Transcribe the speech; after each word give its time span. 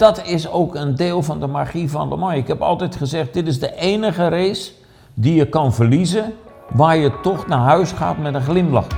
Dat 0.00 0.26
is 0.26 0.48
ook 0.48 0.74
een 0.74 0.94
deel 0.94 1.22
van 1.22 1.40
de 1.40 1.46
magie 1.46 1.90
van 1.90 2.08
Le 2.08 2.16
Mans. 2.16 2.36
Ik 2.36 2.46
heb 2.46 2.60
altijd 2.60 2.96
gezegd, 2.96 3.34
dit 3.34 3.46
is 3.46 3.58
de 3.58 3.74
enige 3.74 4.28
race 4.28 4.72
die 5.14 5.34
je 5.34 5.48
kan 5.48 5.74
verliezen 5.74 6.32
waar 6.68 6.96
je 6.96 7.20
toch 7.22 7.46
naar 7.46 7.58
huis 7.58 7.92
gaat 7.92 8.18
met 8.18 8.34
een 8.34 8.42
glimlach. 8.42 8.88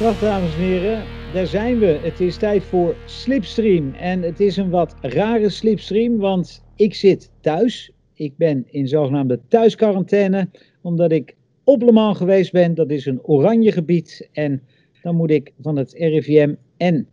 Dag 0.00 0.18
dames 0.20 0.54
en 0.54 0.60
heren, 0.60 1.02
daar 1.32 1.46
zijn 1.46 1.78
we. 1.78 1.98
Het 2.02 2.20
is 2.20 2.36
tijd 2.36 2.64
voor 2.64 2.94
Slipstream. 3.04 3.94
En 3.94 4.22
het 4.22 4.40
is 4.40 4.56
een 4.56 4.70
wat 4.70 4.94
rare 5.00 5.48
Slipstream, 5.48 6.18
want 6.18 6.64
ik 6.76 6.94
zit 6.94 7.30
thuis. 7.40 7.92
Ik 8.14 8.36
ben 8.36 8.64
in 8.70 8.88
zogenaamde 8.88 9.40
thuisquarantaine, 9.48 10.48
omdat 10.82 11.12
ik 11.12 11.36
op 11.68 11.82
Le 11.82 11.92
Mans 11.92 12.16
geweest 12.16 12.52
ben. 12.52 12.74
Dat 12.74 12.90
is 12.90 13.06
een 13.06 13.22
oranje 13.22 13.72
gebied. 13.72 14.28
En 14.32 14.62
dan 15.02 15.16
moet 15.16 15.30
ik 15.30 15.52
van 15.60 15.76
het 15.76 15.92
RIVM 15.92 16.54
en 16.76 17.06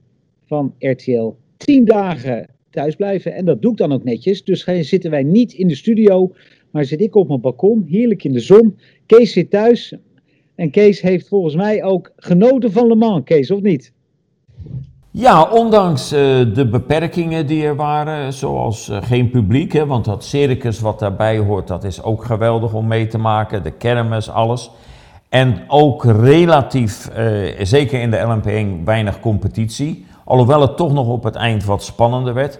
van 0.46 0.76
RTL 0.80 1.34
10 1.58 1.86
dagen 1.86 2.50
thuis 2.70 2.96
blijven. 2.96 3.34
En 3.34 3.46
dat 3.46 3.62
doe 3.62 3.72
ik 3.72 3.78
dan 3.78 3.94
ook 3.94 4.04
netjes. 4.04 4.44
Dus 4.44 4.64
zitten 4.80 5.12
wij 5.12 5.24
niet 5.24 5.54
in 5.54 5.68
de 5.68 5.76
studio, 5.76 6.34
maar 6.72 6.86
zit 6.86 7.02
ik 7.02 7.16
op 7.16 7.28
mijn 7.28 7.42
balkon, 7.42 7.86
heerlijk 7.88 8.24
in 8.24 8.32
de 8.32 8.40
zon. 8.40 8.78
Kees 9.06 9.34
zit 9.34 9.50
thuis. 9.50 9.94
En 10.56 10.72
Kees 10.72 11.02
heeft 11.02 11.28
volgens 11.28 11.56
mij 11.56 11.84
ook 11.84 12.14
genoten 12.16 12.72
van 12.72 12.88
Le 12.88 12.96
Mans, 12.96 13.24
Kees, 13.24 13.52
of 13.52 13.62
niet? 13.62 13.94
Ja, 15.18 15.44
ondanks 15.44 16.14
uh, 16.14 16.20
de 16.54 16.68
beperkingen 16.72 17.48
die 17.48 17.66
er 17.66 17.76
waren, 17.76 18.34
zoals 18.34 18.90
uh, 18.90 18.98
geen 19.02 19.30
publiek, 19.30 19.74
hè, 19.74 19.86
want 19.86 20.06
dat 20.06 20.24
circus 20.24 20.80
wat 20.80 21.00
daarbij 21.00 21.38
hoort, 21.38 21.68
dat 21.68 21.84
is 21.84 22.04
ook 22.04 22.26
geweldig 22.26 22.74
om 22.74 22.88
mee 22.88 23.08
te 23.08 23.18
maken, 23.18 23.64
de 23.64 23.72
kermis, 23.72 24.30
alles. 24.30 24.72
En 25.30 25.64
ook 25.68 26.04
relatief, 26.04 27.10
uh, 27.18 27.56
zeker 27.62 28.02
in 28.02 28.12
de 28.12 28.18
LMP1, 28.18 28.84
weinig 28.84 29.20
competitie, 29.20 30.06
alhoewel 30.24 30.62
het 30.62 30.78
toch 30.78 30.94
nog 30.94 31.08
op 31.08 31.24
het 31.24 31.36
eind 31.36 31.66
wat 31.66 31.84
spannender 31.84 32.34
werd. 32.34 32.60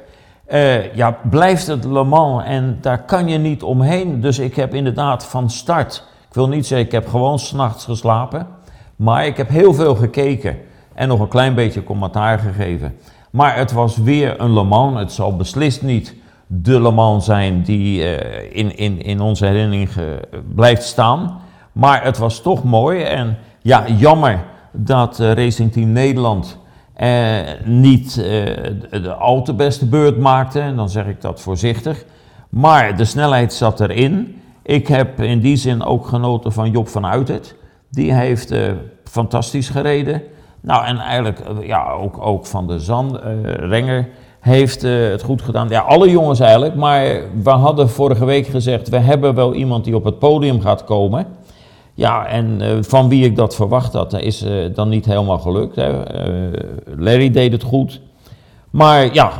ja, 0.94 1.18
blijft 1.30 1.68
het 1.68 1.86
Le 1.86 2.04
Mans 2.04 2.44
en 2.44 2.78
daar 2.82 3.04
kan 3.04 3.28
je 3.28 3.38
niet 3.38 3.64
omheen. 3.64 4.22
Dus 4.22 4.40
ik 4.40 4.56
heb 4.56 4.74
inderdaad 4.74 5.26
van 5.26 5.50
start, 5.50 6.04
ik 6.28 6.34
wil 6.34 6.48
niet 6.48 6.66
zeggen 6.66 6.88
ik 6.88 6.94
heb 6.94 7.08
gewoon 7.08 7.40
s'nachts 7.40 7.86
geslapen, 7.86 8.48
maar 8.96 9.26
ik 9.26 9.38
heb 9.38 9.50
heel 9.50 9.74
veel 9.74 9.96
gekeken 9.96 10.58
en 10.96 11.08
nog 11.08 11.20
een 11.20 11.28
klein 11.28 11.56
beetje 11.56 11.84
commentaar 11.84 12.40
gegeven. 12.40 12.98
Maar 13.32 13.56
het 13.56 13.72
was 13.72 13.98
weer 13.98 14.40
een 14.40 14.54
Le 14.54 14.64
Mans. 14.64 15.00
Het 15.00 15.12
zal 15.12 15.36
beslist 15.36 15.82
niet 15.82 16.16
de 16.48 16.82
Le 16.82 16.92
Mans 16.92 17.26
zijn 17.26 17.62
die 17.62 18.00
uh, 18.00 18.18
in, 18.52 18.78
in, 18.78 19.02
in 19.02 19.22
onze 19.22 19.46
herinnering 19.46 19.90
blijft 20.56 20.84
staan. 20.84 21.40
Maar 21.72 22.04
het 22.04 22.18
was 22.18 22.42
toch 22.42 22.64
mooi. 22.64 23.02
En 23.02 23.38
ja, 23.62 23.88
jammer 23.98 24.44
dat 24.72 25.20
uh, 25.20 25.32
Racing 25.32 25.72
Team 25.72 25.92
Nederland 25.92 26.58
uh, 26.98 27.38
niet 27.64 28.16
de 28.16 29.14
al 29.20 29.44
te 29.44 29.54
beste 29.54 29.86
beurt 29.86 30.18
maakte. 30.18 30.60
En 30.60 30.76
dan 30.76 30.90
zeg 30.90 31.06
ik 31.06 31.22
dat 31.22 31.42
voorzichtig. 31.42 32.06
Maar 32.50 32.98
de 32.98 33.06
snelheid 33.06 33.54
zat 33.54 33.80
erin. 33.80 34.42
Ik 34.64 34.88
heb 34.88 35.22
in 35.22 35.40
die 35.40 35.56
zin 35.56 35.84
ook 35.84 36.08
genoten 36.08 36.52
van 36.52 36.72
Job 36.72 36.88
van 36.88 37.06
Uitert. 37.06 37.56
Die 37.92 38.14
heeft 38.14 38.54
fantastisch 39.04 39.70
gereden. 39.70 40.22
Nou, 40.66 40.86
en 40.86 40.98
eigenlijk 40.98 41.40
eh, 41.40 41.68
ja, 41.68 41.92
ook, 41.92 42.18
ook 42.26 42.46
van 42.46 42.68
de 42.68 42.80
Zand, 42.80 43.14
uh, 43.14 43.20
Renger 43.44 44.08
heeft 44.40 44.84
uh, 44.84 45.10
het 45.10 45.22
goed 45.22 45.42
gedaan. 45.42 45.70
Ja, 45.70 45.80
alle 45.80 46.10
jongens 46.10 46.40
eigenlijk. 46.40 46.76
Maar 46.76 47.22
we 47.44 47.50
hadden 47.50 47.90
vorige 47.90 48.26
week 48.26 48.48
gezegd, 48.48 48.90
we 48.90 49.00
hebben 49.00 49.36
wel 49.36 49.54
iemand 49.54 49.84
die 49.84 49.96
op 49.96 50.04
het 50.04 50.20
podium 50.20 50.62
gaat 50.62 50.84
komen. 50.84 51.26
Ja, 51.94 52.28
en 52.28 52.60
van 52.84 53.10
wie 53.10 53.26
ik 53.26 53.36
dat 53.36 53.56
verwacht 53.56 53.94
had, 53.94 54.20
is 54.22 54.46
dan 54.74 54.90
niet 54.90 55.06
helemaal 55.06 55.38
gelukt. 55.38 55.76
Hè. 55.76 55.92
Larry 56.98 57.32
deed 57.32 57.52
het 57.52 57.64
goed. 57.64 58.02
Maar 58.70 59.14
ja, 59.14 59.32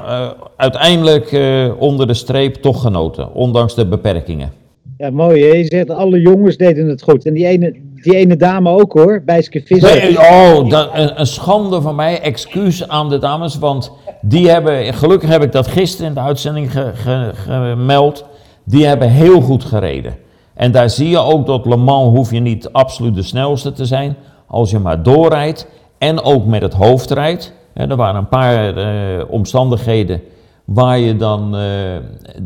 uiteindelijk 0.56 1.40
onder 1.80 2.08
de 2.08 2.14
streep 2.14 2.56
toch 2.56 2.82
genoten, 2.82 3.34
ondanks 3.34 3.76
de 3.76 3.86
beperkingen. 3.86 4.52
Ja, 4.98 5.10
mooi. 5.10 5.44
Hè? 5.44 5.54
Je 5.56 5.66
zegt, 5.66 5.90
alle 5.90 6.22
jongens 6.22 6.58
deden 6.58 6.88
het 6.88 7.02
goed. 7.02 7.26
En 7.26 7.34
die 7.34 7.46
ene, 7.46 7.76
die 8.06 8.16
ene 8.16 8.36
dame 8.36 8.70
ook 8.70 8.94
hoor, 8.94 9.22
Bijske 9.26 9.62
Visser. 9.66 9.96
Nee, 9.96 10.20
oh, 10.20 10.70
dat, 10.70 10.90
een, 10.94 11.28
schande 11.28 11.82
van 11.82 11.96
mij. 11.96 12.22
Excuus 12.22 12.88
aan 12.88 13.10
de 13.10 13.18
dames, 13.18 13.58
want 13.58 13.92
die 14.22 14.50
hebben, 14.50 14.94
gelukkig 14.94 15.30
heb 15.30 15.44
ik 15.44 15.52
dat 15.52 15.68
gisteren 15.68 16.08
in 16.08 16.14
de 16.14 16.20
uitzending 16.20 16.72
ge, 16.72 16.92
ge, 16.94 17.32
gemeld. 17.34 18.26
Die 18.64 18.86
hebben 18.86 19.10
heel 19.10 19.42
goed 19.42 19.64
gereden. 19.64 20.16
En 20.54 20.72
daar 20.72 20.90
zie 20.90 21.10
je 21.10 21.20
ook 21.20 21.46
dat 21.46 21.66
Le 21.66 21.76
Mans 21.76 22.18
hoef 22.18 22.32
je 22.32 22.40
niet 22.40 22.70
absoluut 22.72 23.16
de 23.16 23.24
snelste 23.24 23.72
te 23.72 23.86
zijn. 23.86 24.16
Als 24.48 24.72
je 24.72 24.80
maar 24.80 25.04
doorrijdt 25.04 25.68
en 25.98 26.22
ook 26.22 26.46
met 26.46 26.62
het 26.62 26.74
hoofd 26.74 27.12
rijdt. 27.12 27.54
er 27.74 27.96
waren 27.96 28.16
een 28.16 28.30
paar 28.30 28.78
uh, 28.78 29.24
omstandigheden 29.28 30.22
Waar 30.66 31.00
je 31.00 31.16
dan 31.16 31.56
uh, 31.56 31.98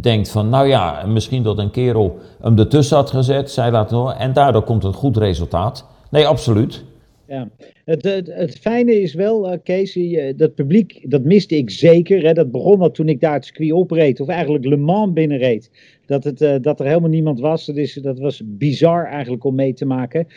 denkt 0.02 0.30
van, 0.30 0.50
nou 0.50 0.68
ja, 0.68 1.04
misschien 1.08 1.44
dat 1.44 1.58
een 1.58 1.72
kerel 1.72 2.18
hem 2.42 2.58
ertussen 2.58 2.98
had 2.98 3.10
gezet, 3.10 3.52
zij 3.52 3.72
laten 3.72 3.98
horen, 3.98 4.18
en 4.18 4.34
daardoor 4.34 4.64
komt 4.64 4.84
een 4.84 4.94
goed 4.94 5.18
resultaat. 5.18 5.86
Nee, 6.10 6.28
absoluut. 6.28 6.84
Ja, 7.30 7.50
het, 7.86 8.04
het, 8.26 8.58
fijne 8.60 9.02
is 9.02 9.14
wel, 9.14 9.52
uh, 9.52 9.58
Kees, 9.64 10.00
dat 10.36 10.56
publiek, 10.56 11.02
dat 11.04 11.24
miste 11.24 11.58
ik 11.58 11.70
zeker. 11.70 12.24
Hè. 12.24 12.34
Dat 12.34 12.52
begon 12.52 12.82
al 12.82 12.92
toen 12.92 13.10
ik 13.10 13.20
daar 13.20 13.34
het 13.34 13.46
circuit 13.46 13.72
opreed, 13.72 14.20
of 14.20 14.28
eigenlijk 14.28 14.66
Le 14.66 14.78
Mans 14.78 15.14
binnenreed. 15.14 15.72
Dat, 16.06 16.24
het, 16.24 16.42
uh, 16.42 16.56
dat 16.62 16.80
er 16.80 16.86
helemaal 16.86 17.10
niemand 17.10 17.40
was, 17.40 17.66
dat, 17.66 17.76
is, 17.76 17.94
dat 17.94 18.20
was 18.20 18.42
bizar 18.46 19.06
eigenlijk 19.06 19.44
om 19.44 19.56
mee 19.56 19.74
te 19.74 19.86
maken. 19.86 20.28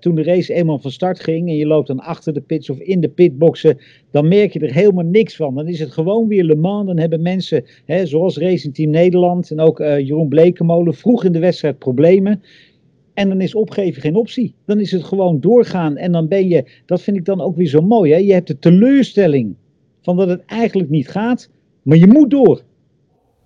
Toen 0.00 0.14
de 0.14 0.22
race 0.22 0.54
eenmaal 0.54 0.78
van 0.78 0.90
start 0.90 1.20
ging 1.20 1.48
en 1.48 1.56
je 1.56 1.66
loopt 1.66 1.86
dan 1.86 2.00
achter 2.00 2.32
de 2.32 2.40
pits 2.40 2.70
of 2.70 2.78
in 2.78 3.00
de 3.00 3.08
pitboxen, 3.08 3.78
dan 4.10 4.28
merk 4.28 4.52
je 4.52 4.60
er 4.60 4.74
helemaal 4.74 5.04
niks 5.04 5.36
van. 5.36 5.54
Dan 5.54 5.68
is 5.68 5.80
het 5.80 5.92
gewoon 5.92 6.28
weer 6.28 6.44
Le 6.44 6.56
Mans. 6.56 6.86
Dan 6.86 6.98
hebben 6.98 7.22
mensen, 7.22 7.64
hè, 7.84 8.06
zoals 8.06 8.38
Racing 8.38 8.74
Team 8.74 8.90
Nederland 8.90 9.50
en 9.50 9.60
ook 9.60 9.78
Jeroen 9.78 10.28
Blekemolen, 10.28 10.94
vroeg 10.94 11.24
in 11.24 11.32
de 11.32 11.38
wedstrijd 11.38 11.78
problemen. 11.78 12.42
En 13.14 13.28
dan 13.28 13.40
is 13.40 13.54
opgeven 13.54 14.02
geen 14.02 14.16
optie. 14.16 14.54
Dan 14.66 14.80
is 14.80 14.90
het 14.90 15.04
gewoon 15.04 15.40
doorgaan. 15.40 15.96
En 15.96 16.12
dan 16.12 16.28
ben 16.28 16.48
je, 16.48 16.70
dat 16.86 17.00
vind 17.00 17.16
ik 17.16 17.24
dan 17.24 17.40
ook 17.40 17.56
weer 17.56 17.66
zo 17.66 17.80
mooi. 17.80 18.12
Hè? 18.12 18.18
Je 18.18 18.32
hebt 18.32 18.46
de 18.46 18.58
teleurstelling 18.58 19.54
van 20.02 20.16
dat 20.16 20.28
het 20.28 20.44
eigenlijk 20.46 20.90
niet 20.90 21.08
gaat, 21.08 21.48
maar 21.82 21.96
je 21.96 22.06
moet 22.06 22.30
door. 22.30 22.62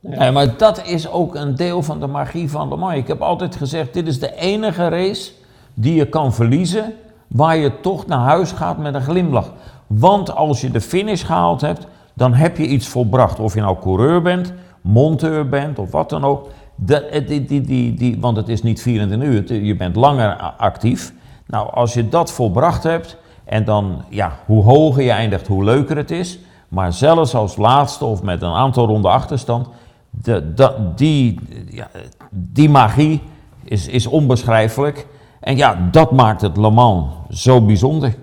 Ja, 0.00 0.30
maar 0.30 0.56
dat 0.56 0.86
is 0.86 1.10
ook 1.10 1.34
een 1.34 1.54
deel 1.54 1.82
van 1.82 2.00
de 2.00 2.06
magie 2.06 2.50
van 2.50 2.68
Le 2.68 2.76
Mans. 2.76 2.94
Ik 2.94 3.06
heb 3.06 3.20
altijd 3.20 3.56
gezegd, 3.56 3.94
dit 3.94 4.06
is 4.06 4.18
de 4.18 4.34
enige 4.34 4.88
race 4.88 5.32
die 5.74 5.94
je 5.94 6.08
kan 6.08 6.34
verliezen 6.34 6.92
waar 7.28 7.56
je 7.56 7.80
toch 7.80 8.06
naar 8.06 8.18
huis 8.18 8.52
gaat 8.52 8.78
met 8.78 8.94
een 8.94 9.02
glimlach. 9.02 9.52
Want 9.86 10.34
als 10.34 10.60
je 10.60 10.70
de 10.70 10.80
finish 10.80 11.24
gehaald 11.24 11.60
hebt, 11.60 11.86
dan 12.14 12.34
heb 12.34 12.56
je 12.56 12.66
iets 12.66 12.88
volbracht. 12.88 13.40
Of 13.40 13.54
je 13.54 13.60
nou 13.60 13.76
coureur 13.80 14.22
bent, 14.22 14.52
monteur 14.80 15.48
bent 15.48 15.78
of 15.78 15.90
wat 15.90 16.10
dan 16.10 16.24
ook. 16.24 16.48
De, 16.80 17.24
die, 17.26 17.62
die, 17.62 17.94
die, 17.94 18.20
want 18.20 18.36
het 18.36 18.48
is 18.48 18.62
niet 18.62 18.82
24 18.82 19.28
uur, 19.28 19.64
je 19.64 19.76
bent 19.76 19.96
langer 19.96 20.36
actief. 20.56 21.12
Nou, 21.46 21.72
als 21.72 21.94
je 21.94 22.08
dat 22.08 22.32
volbracht 22.32 22.82
hebt, 22.82 23.16
en 23.44 23.64
dan, 23.64 24.04
ja, 24.08 24.32
hoe 24.46 24.64
hoger 24.64 25.02
je 25.02 25.10
eindigt, 25.10 25.46
hoe 25.46 25.64
leuker 25.64 25.96
het 25.96 26.10
is. 26.10 26.38
Maar 26.68 26.92
zelfs 26.92 27.34
als 27.34 27.56
laatste 27.56 28.04
of 28.04 28.22
met 28.22 28.42
een 28.42 28.52
aantal 28.52 28.86
ronden 28.86 29.10
achterstand, 29.10 29.68
de, 30.10 30.74
die, 30.94 31.40
ja, 31.70 31.88
die 32.30 32.68
magie 32.68 33.20
is, 33.64 33.88
is 33.88 34.06
onbeschrijfelijk. 34.06 35.06
En 35.40 35.56
ja, 35.56 35.88
dat 35.90 36.12
maakt 36.12 36.40
het 36.40 36.56
Le 36.56 36.70
Mans 36.70 37.06
zo 37.30 37.60
bijzonder. 37.60 38.14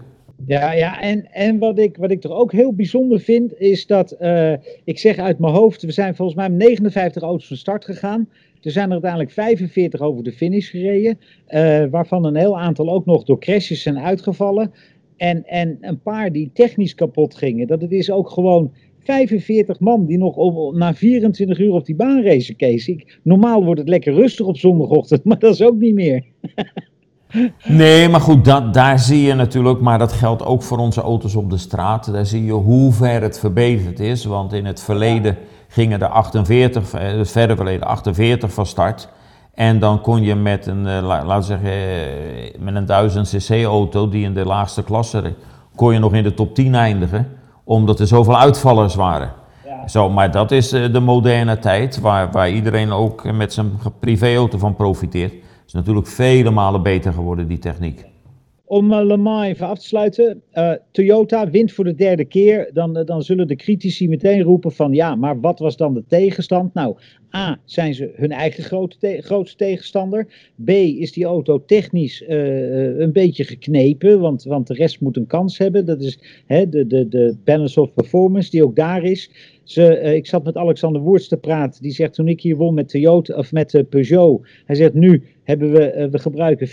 Ja, 0.47 0.71
ja 0.71 1.01
en, 1.01 1.31
en 1.31 1.57
wat, 1.59 1.79
ik, 1.79 1.97
wat 1.97 2.11
ik 2.11 2.21
toch 2.21 2.31
ook 2.31 2.51
heel 2.51 2.73
bijzonder 2.73 3.19
vind, 3.19 3.59
is 3.59 3.87
dat, 3.87 4.15
uh, 4.21 4.53
ik 4.83 4.99
zeg 4.99 5.17
uit 5.17 5.39
mijn 5.39 5.53
hoofd, 5.53 5.81
we 5.81 5.91
zijn 5.91 6.15
volgens 6.15 6.37
mij 6.37 6.49
met 6.49 6.67
59 6.67 7.23
auto's 7.23 7.47
van 7.47 7.57
start 7.57 7.85
gegaan. 7.85 8.29
Er 8.61 8.71
zijn 8.71 8.85
er 8.85 8.91
uiteindelijk 8.91 9.31
45 9.31 9.99
over 9.99 10.23
de 10.23 10.31
finish 10.31 10.69
gereden, 10.69 11.19
uh, 11.49 11.85
waarvan 11.85 12.25
een 12.25 12.35
heel 12.35 12.59
aantal 12.59 12.89
ook 12.89 13.05
nog 13.05 13.23
door 13.23 13.39
crashes 13.39 13.81
zijn 13.81 13.99
uitgevallen. 13.99 14.71
En, 15.17 15.45
en 15.45 15.77
een 15.81 16.01
paar 16.01 16.31
die 16.31 16.49
technisch 16.53 16.95
kapot 16.95 17.35
gingen. 17.35 17.67
Dat 17.67 17.81
het 17.81 17.91
is 17.91 18.11
ook 18.11 18.29
gewoon 18.29 18.73
45 18.99 19.79
man 19.79 20.05
die 20.05 20.17
nog 20.17 20.35
op, 20.35 20.75
na 20.75 20.93
24 20.93 21.59
uur 21.59 21.71
op 21.71 21.85
die 21.85 21.95
baan 21.95 22.23
racen, 22.23 22.55
Kees. 22.55 22.87
Ik, 22.87 23.19
normaal 23.23 23.63
wordt 23.63 23.79
het 23.79 23.89
lekker 23.89 24.13
rustig 24.13 24.45
op 24.45 24.57
zondagochtend, 24.57 25.23
maar 25.25 25.39
dat 25.39 25.53
is 25.53 25.61
ook 25.61 25.77
niet 25.77 25.93
meer. 25.93 26.25
Nee, 27.63 28.09
maar 28.09 28.21
goed, 28.21 28.45
dat, 28.45 28.73
daar 28.73 28.99
zie 28.99 29.21
je 29.21 29.33
natuurlijk, 29.33 29.81
maar 29.81 29.99
dat 29.99 30.13
geldt 30.13 30.45
ook 30.45 30.63
voor 30.63 30.77
onze 30.77 31.01
auto's 31.01 31.35
op 31.35 31.49
de 31.49 31.57
straat. 31.57 32.11
Daar 32.13 32.25
zie 32.25 32.45
je 32.45 32.51
hoe 32.51 32.93
ver 32.93 33.21
het 33.21 33.39
verbeterd 33.39 33.99
is. 33.99 34.25
Want 34.25 34.53
in 34.53 34.65
het 34.65 34.81
verleden 34.81 35.37
gingen 35.67 36.01
er 36.01 36.07
48, 36.07 36.93
eh, 36.93 37.17
het 37.17 37.31
verre 37.31 37.55
verleden 37.55 37.87
48 37.87 38.53
van 38.53 38.65
start. 38.65 39.09
En 39.53 39.79
dan 39.79 40.01
kon 40.01 40.21
je 40.21 40.35
met 40.35 40.67
een, 40.67 40.85
uh, 40.85 41.21
laten 41.25 41.43
zeggen, 41.43 41.69
uh, 41.69 42.59
met 42.59 42.75
een 42.75 42.85
1000 42.85 43.27
cc 43.29 43.63
auto 43.63 44.09
die 44.09 44.23
in 44.23 44.33
de 44.33 44.45
laagste 44.45 44.83
klasse, 44.83 45.33
kon 45.75 45.93
je 45.93 45.99
nog 45.99 46.13
in 46.13 46.23
de 46.23 46.33
top 46.33 46.55
10 46.55 46.75
eindigen, 46.75 47.27
omdat 47.63 47.99
er 47.99 48.07
zoveel 48.07 48.37
uitvallers 48.37 48.95
waren. 48.95 49.31
Ja. 49.65 49.87
Zo, 49.87 50.09
maar 50.09 50.31
dat 50.31 50.51
is 50.51 50.69
de 50.69 50.99
moderne 50.99 51.59
tijd, 51.59 51.99
waar, 51.99 52.31
waar 52.31 52.49
iedereen 52.49 52.91
ook 52.91 53.31
met 53.31 53.53
zijn 53.53 53.71
privéauto 53.99 54.57
van 54.57 54.75
profiteert. 54.75 55.33
Natuurlijk 55.75 56.07
vele 56.07 56.49
malen 56.49 56.83
beter 56.83 57.13
geworden, 57.13 57.47
die 57.47 57.57
techniek. 57.57 58.05
Om 58.65 58.91
uh, 58.91 59.47
even 59.47 59.67
af 59.67 59.79
te 59.79 59.85
sluiten. 59.85 60.41
Uh, 60.53 60.71
Toyota 60.91 61.49
wint 61.49 61.71
voor 61.71 61.83
de 61.83 61.95
derde 61.95 62.25
keer. 62.25 62.69
Dan, 62.73 62.97
uh, 62.97 63.05
dan 63.05 63.21
zullen 63.21 63.47
de 63.47 63.55
critici 63.55 64.07
meteen 64.07 64.41
roepen 64.41 64.71
van 64.71 64.93
ja, 64.93 65.15
maar 65.15 65.39
wat 65.39 65.59
was 65.59 65.77
dan 65.77 65.93
de 65.93 66.03
tegenstand? 66.07 66.73
Nou, 66.73 66.97
A, 67.35 67.59
zijn 67.65 67.93
ze 67.93 68.11
hun 68.15 68.31
eigen 68.31 68.63
grote 68.63 68.97
te 68.97 69.17
grootste 69.21 69.57
tegenstander. 69.57 70.27
B, 70.63 70.69
is 70.69 71.11
die 71.11 71.25
auto 71.25 71.65
technisch 71.65 72.23
een 72.27 73.11
beetje 73.13 73.43
geknepen, 73.43 74.19
want, 74.19 74.43
want 74.43 74.67
de 74.67 74.73
rest 74.73 75.01
moet 75.01 75.17
een 75.17 75.27
kans 75.27 75.57
hebben. 75.57 75.85
Dat 75.85 76.01
is 76.01 76.19
hè, 76.45 76.69
de, 76.69 76.87
de, 76.87 77.07
de 77.07 77.35
balance 77.43 77.81
of 77.81 77.93
performance 77.93 78.49
die 78.49 78.63
ook 78.63 78.75
daar 78.75 79.03
is. 79.03 79.29
Ze, 79.65 80.01
uh, 80.01 80.13
ik 80.13 80.27
zat 80.27 80.43
met 80.43 80.57
Alexander 80.57 81.01
Woerts 81.01 81.27
te 81.27 81.37
praten. 81.37 81.81
Die 81.81 81.91
zegt 81.91 82.13
toen 82.13 82.27
ik 82.27 82.41
hier 82.41 82.55
won 82.55 82.73
met 82.73 82.89
Toyota 82.89 83.35
of 83.35 83.51
met 83.51 83.73
uh, 83.73 83.81
Peugeot. 83.89 84.47
Hij 84.65 84.75
zegt 84.75 84.93
nu 84.93 85.23
hebben 85.43 85.71
we, 85.71 85.93
uh, 85.95 86.05
we 86.07 86.19
gebruiken 86.19 86.67
40% 86.67 86.71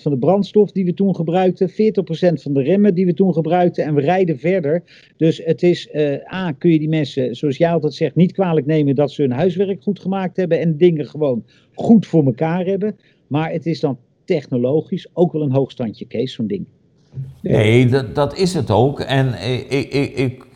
van 0.00 0.12
de 0.12 0.18
brandstof 0.18 0.72
die 0.72 0.84
we 0.84 0.94
toen 0.94 1.14
gebruikten. 1.14 1.70
40% 1.70 1.72
van 2.42 2.52
de 2.52 2.62
remmen 2.62 2.94
die 2.94 3.06
we 3.06 3.14
toen 3.14 3.32
gebruikten. 3.32 3.84
En 3.84 3.94
we 3.94 4.00
rijden 4.00 4.38
verder. 4.38 4.82
Dus 5.16 5.40
het 5.44 5.62
is, 5.62 5.94
A, 6.32 6.52
kun 6.52 6.70
je 6.70 6.78
die 6.78 6.88
mensen, 6.88 7.34
zoals 7.34 7.56
jij 7.56 7.70
altijd 7.72 7.94
zegt, 7.94 8.14
niet 8.14 8.32
kwalijk 8.32 8.66
nemen 8.66 8.94
dat 8.94 9.12
ze 9.12 9.22
hun 9.22 9.32
huiswerk 9.32 9.82
goed 9.82 9.89
gemaakt 9.98 10.36
hebben. 10.36 10.60
En 10.60 10.76
dingen 10.76 11.06
gewoon 11.06 11.44
goed 11.74 12.06
voor 12.06 12.24
elkaar 12.24 12.64
hebben. 12.64 12.96
Maar 13.26 13.50
het 13.50 13.66
is 13.66 13.80
dan 13.80 13.98
technologisch 14.24 15.08
ook 15.12 15.32
wel 15.32 15.42
een 15.42 15.52
hoogstandje, 15.52 16.04
Kees, 16.04 16.32
zo'n 16.32 16.46
ding. 16.46 16.66
Nee, 17.42 17.88
dat, 17.88 18.14
dat 18.14 18.36
is 18.36 18.54
het 18.54 18.70
ook. 18.70 19.00
En 19.00 19.34
ik, 19.68 19.92
ik, 19.92 20.14
ik 20.14 20.46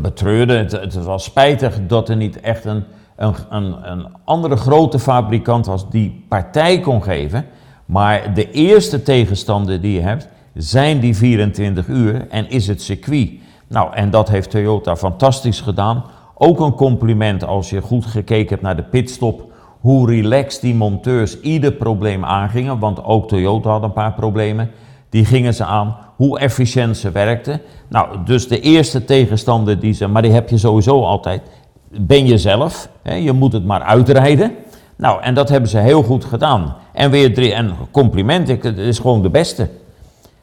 betreurde. 0.00 0.54
Het, 0.54 0.72
het, 0.72 0.94
was 0.94 1.24
spijtig 1.24 1.86
dat 1.86 2.08
er 2.08 2.16
niet 2.16 2.40
echt 2.40 2.64
een, 2.64 2.84
een, 3.16 3.34
een, 3.50 3.90
een 3.90 4.06
andere 4.24 4.56
grote 4.56 4.98
fabrikant 4.98 5.66
was 5.66 5.90
die 5.90 6.24
partij 6.28 6.80
kon 6.80 7.02
geven. 7.02 7.44
Maar 7.86 8.34
de 8.34 8.50
eerste 8.50 9.02
tegenstander 9.02 9.80
die 9.80 9.92
je 9.92 10.00
hebt, 10.00 10.28
zijn 10.54 11.00
die 11.00 11.16
24 11.16 11.88
uur 11.88 12.28
en 12.28 12.50
is 12.50 12.66
het 12.66 12.82
circuit. 12.82 13.30
Nou, 13.68 13.94
en 13.94 14.10
dat 14.10 14.28
heeft 14.28 14.50
Toyota 14.50 14.96
fantastisch 14.96 15.60
gedaan. 15.60 16.04
Ook 16.34 16.60
een 16.60 16.74
compliment 16.74 17.44
als 17.44 17.70
je 17.70 17.80
goed 17.80 18.06
gekeken 18.06 18.48
hebt 18.48 18.62
naar 18.62 18.76
de 18.76 18.82
pitstop. 18.82 19.52
Hoe 19.80 20.10
relaxed 20.10 20.60
die 20.60 20.74
monteurs 20.74 21.40
ieder 21.40 21.72
probleem 21.72 22.24
aangingen. 22.24 22.78
Want 22.78 23.04
ook 23.04 23.28
Toyota 23.28 23.70
had 23.70 23.82
een 23.82 23.92
paar 23.92 24.12
problemen. 24.12 24.70
Die 25.08 25.24
gingen 25.24 25.54
ze 25.54 25.64
aan 25.64 25.96
hoe 26.16 26.38
efficiënt 26.38 26.96
ze 26.96 27.10
werkten. 27.10 27.60
Nou, 27.88 28.18
dus 28.24 28.48
de 28.48 28.60
eerste 28.60 29.04
tegenstander 29.04 29.80
die 29.80 29.92
ze, 29.92 30.06
maar 30.06 30.22
die 30.22 30.32
heb 30.32 30.48
je 30.48 30.58
sowieso 30.58 31.04
altijd, 31.04 31.42
ben 31.88 32.26
je 32.26 32.38
zelf. 32.38 32.88
Hè? 33.02 33.14
Je 33.14 33.32
moet 33.32 33.52
het 33.52 33.64
maar 33.64 33.82
uitrijden. 33.82 34.52
Nou, 34.96 35.22
en 35.22 35.34
dat 35.34 35.48
hebben 35.48 35.70
ze 35.70 35.78
heel 35.78 36.02
goed 36.02 36.24
gedaan. 36.24 36.76
En 36.92 37.10
weer 37.10 37.34
drie, 37.34 37.52
en 37.52 37.74
compliment, 37.90 38.48
het 38.48 38.78
is 38.78 38.98
gewoon 38.98 39.22
de 39.22 39.30
beste. 39.30 39.68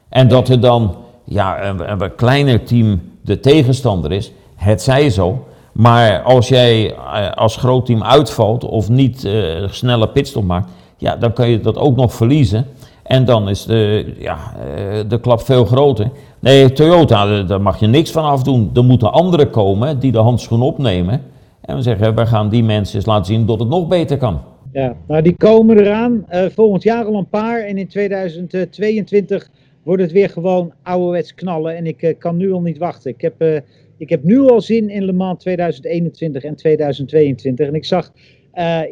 En 0.08 0.28
dat 0.28 0.48
er 0.48 0.60
dan, 0.60 0.96
ja, 1.24 1.64
een, 1.64 2.02
een 2.02 2.14
kleiner 2.14 2.64
team 2.64 3.00
de 3.22 3.40
tegenstander 3.40 4.12
is, 4.12 4.32
het 4.54 4.82
zij 4.82 5.10
zo. 5.10 5.46
Maar 5.72 6.22
als 6.22 6.48
jij 6.48 6.94
eh, 6.94 7.32
als 7.32 7.56
groot 7.56 7.86
team 7.86 8.02
uitvalt 8.02 8.64
of 8.64 8.88
niet 8.88 9.24
uh, 9.24 9.68
snelle 9.68 10.08
pitstop 10.08 10.44
maakt, 10.44 10.70
ja, 10.96 11.16
dan 11.16 11.32
kan 11.32 11.48
je 11.48 11.60
dat 11.60 11.78
ook 11.78 11.96
nog 11.96 12.14
verliezen. 12.14 12.66
En 13.02 13.24
dan 13.24 13.48
is 13.48 13.64
de, 13.64 14.12
ja, 14.18 14.36
eh, 14.36 15.00
de 15.08 15.20
klap 15.20 15.40
veel 15.40 15.64
groter. 15.64 16.10
Nee, 16.38 16.72
Toyota, 16.72 17.42
daar 17.42 17.60
mag 17.60 17.80
je 17.80 17.86
niks 17.86 18.10
van 18.10 18.24
afdoen. 18.24 18.70
Er 18.74 18.84
moeten 18.84 19.12
anderen 19.12 19.50
komen 19.50 19.98
die 19.98 20.12
de 20.12 20.18
handschoen 20.18 20.62
opnemen. 20.62 21.22
En 21.60 21.76
we 21.76 21.82
zeggen, 21.82 22.14
we 22.14 22.26
gaan 22.26 22.48
die 22.48 22.62
mensen 22.62 22.96
eens 22.96 23.06
laten 23.06 23.24
zien 23.24 23.46
dat 23.46 23.58
het 23.58 23.68
nog 23.68 23.88
beter 23.88 24.16
kan. 24.16 24.40
Ja, 24.72 24.96
nou 25.06 25.22
die 25.22 25.36
komen 25.36 25.78
eraan. 25.78 26.26
Volgend 26.54 26.82
jaar 26.82 27.04
al 27.04 27.14
een 27.14 27.28
paar. 27.28 27.60
En 27.60 27.78
in 27.78 27.88
2022 27.88 29.48
wordt 29.82 30.02
het 30.02 30.12
weer 30.12 30.28
gewoon 30.30 30.72
ouderwets 30.82 31.34
knallen. 31.34 31.76
En 31.76 31.86
ik 31.86 32.14
kan 32.18 32.36
nu 32.36 32.52
al 32.52 32.60
niet 32.60 32.78
wachten. 32.78 33.10
Ik 33.10 33.20
heb, 33.20 33.62
ik 34.02 34.08
heb 34.08 34.22
nu 34.22 34.38
al 34.38 34.60
zin 34.60 34.88
in 34.88 35.04
Le 35.04 35.12
Mans 35.12 35.42
2021 35.42 36.42
en 36.42 36.56
2022. 36.56 37.66
En 37.66 37.74
ik 37.74 37.84
zag 37.84 38.12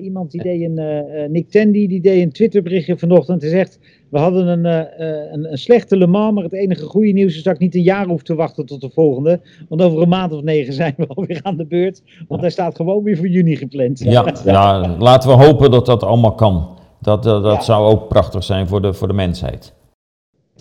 iemand 0.00 0.30
die 0.30 0.42
deed 0.42 0.62
een, 0.62 1.32
Nick 1.32 1.50
Tandy, 1.50 1.86
die 1.86 2.00
deed 2.00 2.22
een 2.22 2.32
Twitterberichtje 2.32 2.98
vanochtend. 2.98 3.42
Hij 3.42 3.50
zegt, 3.50 3.78
we 4.10 4.18
hadden 4.18 4.46
een, 4.46 4.66
uh, 5.00 5.32
een, 5.32 5.52
een, 5.52 5.58
slechte 5.58 5.96
Le 5.96 6.06
Mans, 6.06 6.34
maar 6.34 6.44
het 6.44 6.52
enige 6.52 6.84
goede 6.84 7.12
nieuws 7.12 7.36
is 7.36 7.42
dat 7.42 7.54
ik 7.54 7.60
niet 7.60 7.74
een 7.74 7.82
jaar 7.82 8.06
hoef 8.06 8.22
te 8.22 8.34
wachten 8.34 8.66
tot 8.66 8.80
de 8.80 8.90
volgende. 8.90 9.40
Want 9.68 9.82
over 9.82 10.02
een 10.02 10.08
maand 10.08 10.32
of 10.32 10.42
negen 10.42 10.72
zijn 10.82 10.94
we 10.96 11.06
alweer 11.06 11.40
aan 11.42 11.56
de 11.56 11.66
beurt. 11.66 12.02
Want 12.28 12.40
hij 12.40 12.50
staat 12.50 12.76
gewoon 12.76 13.02
weer 13.02 13.16
voor 13.16 13.28
juni 13.28 13.56
gepland. 13.56 13.98
Ja, 13.98 14.34
ja 14.44 14.96
laten 14.98 15.28
we 15.28 15.44
hopen 15.44 15.70
dat 15.70 15.86
dat 15.86 16.02
allemaal 16.02 16.34
kan. 16.34 16.78
Dat, 17.00 17.22
dat, 17.22 17.44
ja. 17.44 17.60
zou 17.60 17.92
ook 17.92 18.08
prachtig 18.08 18.44
zijn 18.44 18.68
voor 18.68 18.82
de, 18.82 18.92
voor 18.92 19.08
de 19.08 19.14
mensheid. 19.14 19.74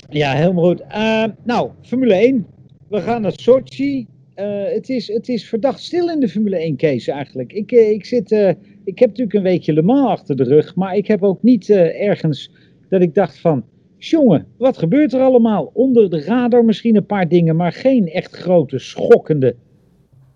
Ja, 0.09 0.31
helemaal 0.33 0.63
goed. 0.63 0.81
Uh, 0.81 1.23
nou, 1.43 1.69
Formule 1.81 2.13
1. 2.13 2.47
We 2.87 3.01
gaan 3.01 3.21
naar 3.21 3.33
Sochi. 3.35 4.07
Uh, 4.39 4.73
het, 4.73 4.89
is, 4.89 5.07
het 5.07 5.29
is 5.29 5.49
verdacht 5.49 5.79
stil 5.79 6.09
in 6.09 6.19
de 6.19 6.29
Formule 6.29 6.57
1 6.57 6.75
case 6.75 7.11
eigenlijk. 7.11 7.53
Ik, 7.53 7.71
ik, 7.71 8.05
zit, 8.05 8.31
ik 8.83 8.99
heb 8.99 9.09
natuurlijk 9.09 9.33
een 9.33 9.43
weekje 9.43 9.73
Le 9.73 9.81
Mans 9.81 10.09
achter 10.09 10.35
de 10.35 10.43
rug, 10.43 10.75
maar 10.75 10.95
ik 10.95 11.07
heb 11.07 11.23
ook 11.23 11.43
niet 11.43 11.69
ergens 11.69 12.51
dat 12.89 13.01
ik 13.01 13.13
dacht 13.15 13.39
van, 13.39 13.63
jongen, 13.97 14.47
wat 14.57 14.77
gebeurt 14.77 15.13
er 15.13 15.21
allemaal? 15.21 15.71
Onder 15.73 16.09
de 16.09 16.23
radar 16.23 16.65
misschien 16.65 16.95
een 16.95 17.05
paar 17.05 17.27
dingen, 17.27 17.55
maar 17.55 17.71
geen 17.71 18.07
echt 18.07 18.35
grote, 18.35 18.79
schokkende. 18.79 19.55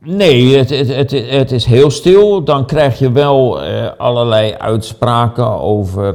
Nee, 0.06 0.58
het, 0.58 0.70
het, 0.70 1.12
het, 1.12 1.52
is 1.52 1.66
heel 1.66 1.90
stil. 1.90 2.44
Dan 2.44 2.66
krijg 2.66 3.00
je 3.00 3.12
wel 3.12 3.62
allerlei 3.98 4.54
uitspraken 4.54 5.60
over 5.60 6.14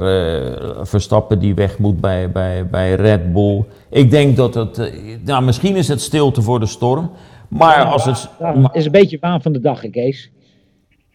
Verstappen 0.87 1.38
die 1.38 1.55
weg 1.55 1.79
moet 1.79 2.00
bij, 2.00 2.31
bij, 2.31 2.67
bij 2.67 2.94
Red 2.94 3.32
Bull. 3.32 3.64
Ik 3.90 4.11
denk 4.11 4.37
dat 4.37 4.55
het, 4.55 4.93
nou 5.25 5.44
misschien 5.44 5.76
is 5.76 5.88
het 5.88 6.00
stilte 6.00 6.43
voor 6.43 6.61
de 6.61 6.67
storm, 6.67 7.11
maar 7.49 7.85
als 7.85 8.05
het... 8.05 8.29
Is 8.73 8.85
een 8.85 8.93
beetje 8.93 9.19
waan 9.21 9.43
van 9.43 9.53
de 9.53 9.61
dag, 9.61 9.91
Kees. 9.91 10.31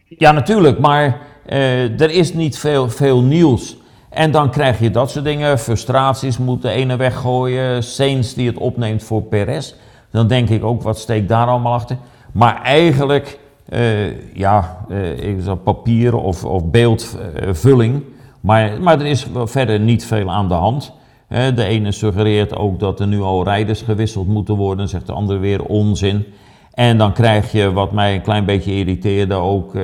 Ja, 0.08 0.32
natuurlijk, 0.32 0.78
maar 0.78 1.20
er 1.46 2.10
is 2.10 2.34
niet 2.34 2.58
veel, 2.58 2.88
veel 2.88 3.22
nieuws. 3.22 3.76
En 4.14 4.30
dan 4.30 4.50
krijg 4.50 4.80
je 4.80 4.90
dat 4.90 5.10
soort 5.10 5.24
dingen. 5.24 5.58
Frustraties 5.58 6.38
moet 6.38 6.62
de 6.62 6.70
ene 6.70 6.96
weggooien. 6.96 7.82
Saints 7.82 8.34
die 8.34 8.46
het 8.46 8.58
opneemt 8.58 9.02
voor 9.02 9.22
Perez. 9.22 9.74
Dan 10.10 10.26
denk 10.26 10.48
ik 10.48 10.64
ook, 10.64 10.82
wat 10.82 10.98
steekt 10.98 11.28
daar 11.28 11.46
allemaal 11.46 11.72
achter? 11.72 11.96
Maar 12.32 12.62
eigenlijk, 12.62 13.38
uh, 13.68 14.34
ja, 14.36 14.76
uh, 14.88 15.52
papier 15.64 16.16
of, 16.16 16.44
of 16.44 16.64
beeldvulling. 16.70 18.02
maar, 18.40 18.80
maar 18.80 19.00
er 19.00 19.06
is 19.06 19.26
verder 19.44 19.80
niet 19.80 20.04
veel 20.04 20.30
aan 20.30 20.48
de 20.48 20.54
hand. 20.54 20.92
De 21.34 21.64
ene 21.64 21.92
suggereert 21.92 22.56
ook 22.56 22.80
dat 22.80 23.00
er 23.00 23.06
nu 23.06 23.20
al 23.20 23.44
rijders 23.44 23.82
gewisseld 23.82 24.26
moeten 24.26 24.54
worden. 24.54 24.88
Zegt 24.88 25.06
de 25.06 25.12
andere 25.12 25.38
weer 25.38 25.64
onzin. 25.64 26.24
En 26.70 26.98
dan 26.98 27.12
krijg 27.12 27.52
je, 27.52 27.72
wat 27.72 27.92
mij 27.92 28.14
een 28.14 28.22
klein 28.22 28.44
beetje 28.44 28.72
irriteerde, 28.72 29.34
ook 29.34 29.74
uh, 29.74 29.82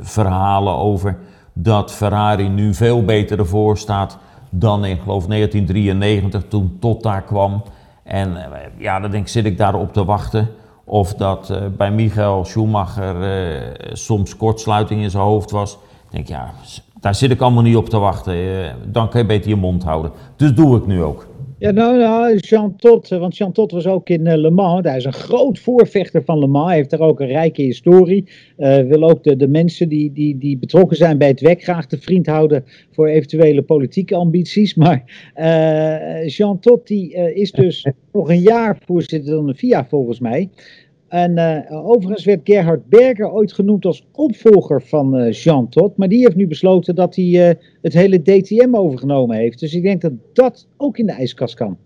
verhalen 0.00 0.76
over 0.76 1.18
dat 1.52 1.92
Ferrari 1.92 2.48
nu 2.48 2.74
veel 2.74 3.04
beter 3.04 3.38
ervoor 3.38 3.78
staat 3.78 4.18
dan 4.50 4.84
in 4.84 4.98
geloof 4.98 5.26
1993 5.26 6.44
toen 6.48 6.76
tot 6.80 7.02
daar 7.02 7.22
kwam. 7.22 7.62
En 8.02 8.36
eh, 8.36 8.60
ja, 8.78 9.00
dan 9.00 9.10
denk 9.10 9.22
ik, 9.22 9.30
zit 9.30 9.44
ik 9.44 9.58
daarop 9.58 9.92
te 9.92 10.04
wachten 10.04 10.48
of 10.84 11.14
dat 11.14 11.58
bij 11.76 11.90
Michael 11.90 12.44
Schumacher 12.44 13.16
soms 13.92 14.36
kortsluiting 14.36 15.02
in 15.02 15.10
zijn 15.10 15.22
hoofd 15.22 15.50
was. 15.50 15.72
Ik 15.72 16.10
denk, 16.10 16.28
ja, 16.28 16.52
daar 17.02 17.14
zit 17.14 17.30
ik 17.30 17.40
allemaal 17.40 17.62
niet 17.62 17.76
op 17.76 17.88
te 17.88 17.98
wachten. 17.98 18.36
Uh, 18.36 18.66
dan 18.92 19.08
kan 19.08 19.20
je 19.20 19.26
beter 19.26 19.50
je 19.50 19.56
mond 19.56 19.82
houden. 19.82 20.12
Dus 20.36 20.54
doe 20.54 20.76
ik 20.76 20.86
nu 20.86 21.02
ook. 21.02 21.26
Ja, 21.62 21.70
nou, 21.70 21.98
nou 21.98 22.36
Jean 22.36 22.76
Tot, 22.76 23.08
want 23.08 23.36
Jean 23.36 23.52
Tot 23.52 23.70
was 23.70 23.86
ook 23.86 24.08
in 24.08 24.36
Le 24.36 24.50
Mans. 24.50 24.86
Hij 24.86 24.96
is 24.96 25.04
een 25.04 25.12
groot 25.12 25.58
voorvechter 25.58 26.24
van 26.24 26.38
Le 26.38 26.46
Mans. 26.46 26.66
Hij 26.66 26.76
heeft 26.76 26.90
daar 26.90 27.00
ook 27.00 27.20
een 27.20 27.26
rijke 27.26 27.62
historie. 27.62 28.28
Uh, 28.58 28.78
wil 28.80 29.02
ook 29.02 29.22
de, 29.22 29.36
de 29.36 29.48
mensen 29.48 29.88
die, 29.88 30.12
die, 30.12 30.38
die 30.38 30.58
betrokken 30.58 30.96
zijn 30.96 31.18
bij 31.18 31.28
het 31.28 31.40
WEC 31.40 31.62
graag 31.62 31.86
te 31.86 31.98
vriend 31.98 32.26
houden 32.26 32.64
voor 32.92 33.06
eventuele 33.06 33.62
politieke 33.62 34.14
ambities. 34.14 34.74
Maar 34.82 35.32
uh, 35.36 36.28
Jean 36.28 36.58
Tot 36.58 36.86
die, 36.86 37.14
uh, 37.14 37.36
is 37.36 37.52
dus 37.52 37.86
nog 38.12 38.28
een 38.28 38.40
jaar 38.40 38.78
voorzitter 38.86 39.34
van 39.34 39.46
de 39.46 39.54
FIA 39.54 39.86
volgens 39.88 40.20
mij. 40.20 40.48
En 41.12 41.38
uh, 41.70 41.86
overigens 41.86 42.24
werd 42.24 42.40
Gerhard 42.44 42.88
Berger 42.88 43.32
ooit 43.32 43.52
genoemd 43.52 43.84
als 43.84 44.04
opvolger 44.12 44.82
van 44.82 45.16
uh, 45.16 45.32
Jean 45.32 45.68
Todt. 45.68 45.96
Maar 45.96 46.08
die 46.08 46.18
heeft 46.18 46.36
nu 46.36 46.46
besloten 46.46 46.94
dat 46.94 47.16
hij 47.16 47.24
uh, 47.24 47.54
het 47.82 47.92
hele 47.92 48.22
DTM 48.22 48.74
overgenomen 48.74 49.36
heeft. 49.36 49.60
Dus 49.60 49.74
ik 49.74 49.82
denk 49.82 50.00
dat 50.00 50.12
dat 50.32 50.66
ook 50.76 50.98
in 50.98 51.06
de 51.06 51.12
ijskast 51.12 51.54
kan. 51.54 51.76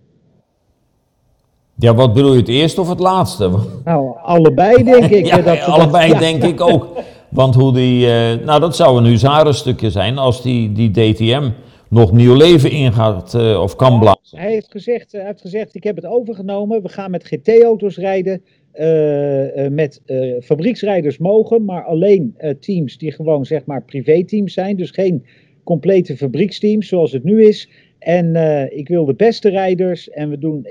Ja, 1.75 1.95
wat 1.95 2.13
bedoel 2.13 2.33
je, 2.33 2.39
het 2.39 2.49
eerste 2.49 2.81
of 2.81 2.89
het 2.89 3.01
laatste? 3.01 3.51
Nou, 3.85 4.17
allebei 4.23 4.85
denk 4.85 5.05
ik. 5.05 5.27
ja, 5.33 5.39
dat, 5.39 5.61
allebei 5.61 6.11
dat, 6.11 6.19
denk 6.19 6.43
ik 6.43 6.61
ook. 6.61 6.89
Want 7.29 7.55
hoe 7.55 7.73
die, 7.73 8.07
nou 8.45 8.61
dat 8.61 8.77
zou 8.77 8.99
een 8.99 9.05
huzarenstukje 9.05 9.91
zijn 9.91 10.19
als 10.19 10.43
die, 10.43 10.73
die 10.73 10.91
DTM 10.91 11.51
nog 11.89 12.13
nieuw 12.13 12.35
leven 12.35 12.71
ingaat 12.71 13.35
of 13.35 13.77
kan 13.77 13.99
blazen. 13.99 14.39
Hij 14.39 14.51
heeft, 14.51 14.71
gezegd, 14.71 15.13
hij 15.13 15.25
heeft 15.25 15.41
gezegd, 15.41 15.75
ik 15.75 15.85
heb 15.85 15.97
het 15.97 16.07
overgenomen, 16.07 16.83
we 16.83 16.89
gaan 16.89 17.11
met 17.11 17.25
GT-auto's 17.25 17.97
rijden. 17.97 18.43
Uh, 18.81 19.57
uh, 19.57 19.71
met 19.71 20.01
uh, 20.07 20.41
fabrieksrijders 20.41 21.19
mogen, 21.19 21.65
maar 21.65 21.85
alleen 21.85 22.37
teams 22.61 22.99
die 22.99 23.13
gewoon 23.13 23.45
zeg 23.45 23.65
maar 23.65 23.85
privéteams 23.85 24.53
zijn. 24.53 24.77
Dus 24.77 24.91
geen 24.91 25.25
complete 25.65 26.17
fabrieksteams 26.17 26.89
zoals 26.89 27.13
het 27.13 27.25
nu 27.25 27.45
is. 27.45 27.71
En 27.99 28.35
ik 28.77 28.89
wil 28.89 29.05
de 29.05 29.15
beste 29.15 29.49
rijders. 29.49 30.11
En 30.11 30.31
we 30.31 30.39
doen 30.39 30.65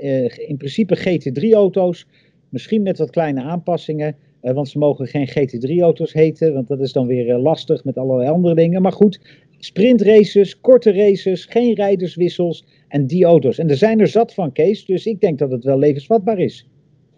in 0.46 0.56
principe 0.56 0.96
GT3-auto's. 0.98 2.06
Misschien 2.48 2.82
met 2.82 2.98
wat 2.98 3.10
kleine 3.10 3.42
aanpassingen. 3.42 4.16
want 4.40 4.68
ze 4.68 4.78
mogen 4.78 5.06
geen 5.06 5.28
GT3-auto's 5.28 6.12
heten. 6.12 6.54
Want 6.54 6.68
dat 6.68 6.80
is 6.80 6.92
dan 6.92 7.06
weer 7.06 7.36
lastig 7.36 7.84
met 7.84 7.98
allerlei 7.98 8.30
andere 8.30 8.54
dingen. 8.54 8.82
Maar 8.82 8.92
goed, 8.92 9.20
sprintraces, 9.58 10.60
korte 10.60 10.92
races, 10.92 11.44
geen 11.44 11.74
rijderswissels 11.74 12.64
en 12.88 13.06
die 13.06 13.24
auto's. 13.24 13.58
En 13.58 13.70
er 13.70 13.76
zijn 13.76 14.00
er 14.00 14.08
zat 14.08 14.34
van, 14.34 14.52
Kees. 14.52 14.84
Dus 14.84 15.06
ik 15.06 15.20
denk 15.20 15.38
dat 15.38 15.50
het 15.50 15.64
wel 15.64 15.78
levensvatbaar 15.78 16.38
is. 16.38 16.66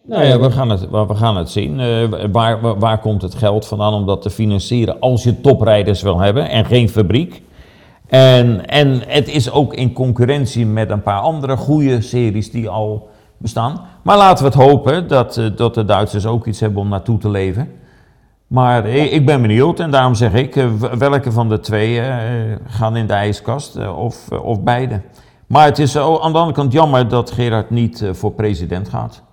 Nou 0.08 0.24
ja, 0.24 0.38
we 0.40 0.50
gaan 0.50 0.70
het, 0.70 0.90
we 0.90 1.14
gaan 1.14 1.36
het 1.36 1.50
zien. 1.50 1.80
Uh, 1.80 2.08
waar, 2.32 2.78
waar 2.78 2.98
komt 2.98 3.22
het 3.22 3.34
geld 3.34 3.66
vandaan 3.66 3.92
om 3.92 4.06
dat 4.06 4.22
te 4.22 4.30
financieren 4.30 5.00
als 5.00 5.22
je 5.22 5.40
toprijders 5.40 6.02
wil 6.02 6.18
hebben 6.18 6.48
en 6.48 6.64
geen 6.64 6.88
fabriek? 6.88 7.42
En, 8.06 8.66
en 8.66 9.02
het 9.06 9.28
is 9.28 9.50
ook 9.50 9.74
in 9.74 9.92
concurrentie 9.92 10.66
met 10.66 10.90
een 10.90 11.02
paar 11.02 11.20
andere 11.20 11.56
goede 11.56 12.00
series 12.00 12.50
die 12.50 12.68
al 12.68 13.08
bestaan. 13.36 13.80
Maar 14.02 14.16
laten 14.16 14.44
we 14.44 14.50
het 14.50 14.68
hopen 14.68 15.08
dat, 15.08 15.36
uh, 15.36 15.46
dat 15.56 15.74
de 15.74 15.84
Duitsers 15.84 16.26
ook 16.26 16.46
iets 16.46 16.60
hebben 16.60 16.80
om 16.80 16.88
naartoe 16.88 17.18
te 17.18 17.28
leven. 17.28 17.70
Maar 18.46 18.86
ik, 18.86 19.10
ik 19.10 19.26
ben 19.26 19.42
benieuwd 19.42 19.80
en 19.80 19.90
daarom 19.90 20.14
zeg 20.14 20.34
ik, 20.34 20.54
welke 20.98 21.32
van 21.32 21.48
de 21.48 21.60
twee 21.60 22.02
gaan 22.66 22.96
in 22.96 23.06
de 23.06 23.12
ijskast 23.12 23.78
of, 23.96 24.28
of 24.42 24.62
beide. 24.62 25.00
Maar 25.46 25.64
het 25.64 25.78
is 25.78 25.96
aan 25.96 26.12
de 26.12 26.18
andere 26.18 26.52
kant 26.52 26.72
jammer 26.72 27.08
dat 27.08 27.30
Gerard 27.30 27.70
niet 27.70 28.04
voor 28.12 28.32
president 28.32 28.88
gaat. 28.88 29.26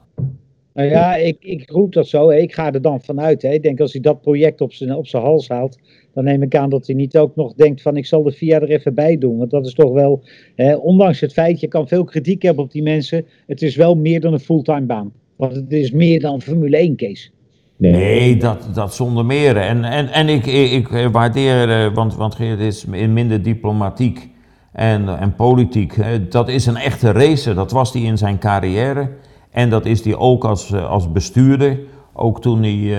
Nou 0.75 0.89
ja, 0.89 1.15
ik, 1.15 1.38
ik 1.39 1.70
roep 1.70 1.94
dat 1.94 2.08
zo. 2.08 2.29
Ik 2.29 2.53
ga 2.53 2.74
er 2.74 2.82
dan 2.82 3.01
vanuit. 3.01 3.41
Hè. 3.41 3.50
Ik 3.50 3.63
denk 3.63 3.79
als 3.79 3.91
hij 3.91 4.01
dat 4.01 4.22
project 4.22 4.62
op 4.62 4.74
zijn, 4.74 4.96
op 4.96 5.08
zijn 5.08 5.24
hals 5.24 5.48
haalt, 5.48 5.79
dan 6.13 6.24
neem 6.24 6.44
ik 6.44 6.55
aan 6.55 6.70
dat 6.70 6.86
hij 6.86 6.96
niet 6.96 7.17
ook 7.17 7.36
nog 7.36 7.53
denkt 7.53 7.82
van 7.82 7.98
ik 7.98 8.05
zal 8.05 8.24
de 8.24 8.32
VIA 8.32 8.60
er 8.60 8.70
even 8.70 8.94
bij 8.94 9.17
doen. 9.17 9.38
Want 9.38 9.51
dat 9.51 9.65
is 9.65 9.74
toch 9.74 9.91
wel, 9.91 10.24
hè, 10.55 10.75
ondanks 10.75 11.20
het 11.20 11.34
feit, 11.34 11.60
je 11.60 11.67
kan 11.67 11.88
veel 11.88 12.03
kritiek 12.03 12.41
hebben 12.41 12.63
op 12.63 12.72
die 12.72 12.84
mensen, 12.84 13.25
het 13.48 13.62
is 13.62 13.75
wel 13.75 13.96
meer 13.96 14.22
dan 14.22 14.34
een 14.34 14.39
fulltime 14.39 14.86
baan. 14.86 15.13
Want 15.36 15.55
het 15.55 15.72
is 15.72 15.91
meer 15.91 16.20
dan 16.20 16.41
Formule 16.41 16.77
1 16.77 16.96
case. 16.96 17.29
Nee, 17.77 18.38
dat, 18.38 18.70
dat 18.74 18.96
zonder 18.96 19.25
meer. 19.25 19.58
En, 19.58 19.84
en, 19.84 20.08
en 20.08 20.29
ik, 20.29 20.46
ik, 20.46 20.88
waardeer, 21.12 21.70
eh, 21.70 21.94
want, 21.94 22.15
want 22.15 22.36
Geert 22.36 22.60
is 22.60 22.86
minder 22.86 23.44
diplomatiek 23.44 24.29
en, 24.72 25.20
en 25.20 25.36
politiek. 25.36 25.96
Dat 26.29 26.50
is 26.50 26.65
een 26.65 26.77
echte 26.77 27.12
racer, 27.12 27.55
dat 27.55 27.72
was 27.72 27.94
hij 27.94 28.01
in 28.01 28.17
zijn 28.17 28.39
carrière. 28.39 29.10
En 29.55 29.69
dat 29.69 29.85
is 29.85 30.03
hij 30.03 30.15
ook 30.15 30.45
als, 30.45 30.71
eh, 30.71 30.89
als 30.89 31.12
bestuurder. 31.12 31.79
Ook 32.13 32.41
toen 32.41 32.63
hij 32.63 32.74
uh, 32.74 32.97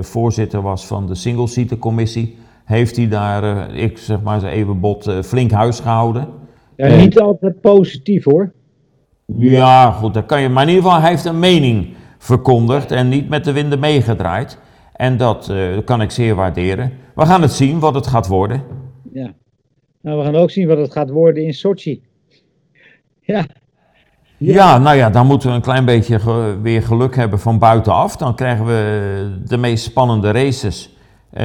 voorzitter 0.00 0.62
was 0.62 0.86
van 0.86 1.06
de 1.06 1.14
single-seater 1.14 1.78
commissie, 1.78 2.36
heeft 2.64 2.96
hij 2.96 3.08
daar, 3.08 3.70
uh, 3.72 3.82
ik 3.82 3.98
zeg 3.98 4.22
maar 4.22 4.44
even 4.44 4.80
bot, 4.80 5.10
flink 5.24 5.50
huis 5.50 5.80
gehouden. 5.80 6.28
Ja, 6.76 6.96
niet 6.96 7.20
altijd 7.20 7.60
positief 7.60 8.24
hoor. 8.24 8.52
Ja, 9.36 9.90
goed, 9.90 10.14
dat 10.14 10.26
kan 10.26 10.40
je. 10.40 10.48
Maar 10.48 10.62
in 10.62 10.68
ieder 10.68 10.84
geval, 10.84 11.00
hij 11.00 11.10
heeft 11.10 11.24
een 11.24 11.38
mening 11.38 11.86
verkondigd 12.18 12.90
en 12.90 13.08
niet 13.08 13.28
met 13.28 13.44
de 13.44 13.52
winden 13.52 13.78
meegedraaid. 13.78 14.58
En 14.92 15.16
dat 15.16 15.52
kan 15.84 16.00
ik 16.00 16.10
zeer 16.10 16.34
waarderen. 16.34 16.92
We 17.14 17.26
gaan 17.26 17.42
het 17.42 17.52
zien 17.52 17.78
wat 17.78 17.94
het 17.94 18.06
gaat 18.06 18.26
worden. 18.26 18.62
Ja. 19.12 19.34
Nou, 20.00 20.18
we 20.18 20.24
gaan 20.24 20.36
ook 20.36 20.50
zien 20.50 20.68
wat 20.68 20.78
het 20.78 20.92
gaat 20.92 21.10
worden 21.10 21.44
in 21.44 21.54
Sochi. 21.54 22.02
Ja. 23.20 23.46
Ja. 24.38 24.78
nou 24.78 24.96
ja, 24.96 25.10
dan 25.10 25.26
moeten 25.26 25.48
we 25.48 25.54
een 25.54 25.60
klein 25.60 25.84
beetje 25.84 26.20
weer 26.62 26.82
geluk 26.82 27.16
hebben 27.16 27.40
van 27.40 27.58
buitenaf. 27.58 28.16
Dan 28.16 28.34
krijgen 28.34 28.66
we 28.66 29.36
de 29.44 29.56
meest 29.56 29.84
spannende 29.84 30.30
races. 30.30 30.96
Uh, 31.32 31.42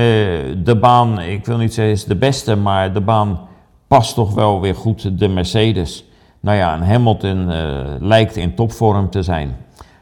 de 0.64 0.78
baan, 0.82 1.20
ik 1.20 1.46
wil 1.46 1.58
niet 1.58 1.74
zeggen 1.74 1.94
is 1.94 2.06
de 2.06 2.16
beste, 2.16 2.56
maar 2.56 2.94
de 2.94 3.02
baan 3.02 3.40
past 3.88 4.16
toch 4.16 4.34
wel 4.34 4.62
weer 4.62 4.76
goed 4.76 5.20
de 5.20 5.28
Mercedes. 5.28 6.06
Nou 6.40 6.58
ja, 6.58 6.74
en 6.74 6.82
Hamilton 6.82 7.50
uh, 7.50 7.80
lijkt 8.00 8.36
in 8.36 8.56
topvorm 8.56 9.10
te 9.10 9.24
zijn. 9.24 9.56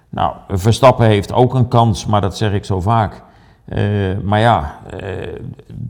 Nou, 0.10 0.34
Verstappen 0.48 1.06
heeft 1.06 1.34
ook 1.34 1.54
een 1.54 1.68
kans, 1.68 2.06
maar 2.06 2.22
dat 2.22 2.38
zeg 2.38 2.54
ik 2.54 2.66
zo 2.66 2.82
vaak. 2.82 3.24
Uh, 3.66 4.18
maar 4.24 4.40
ja, 4.40 4.80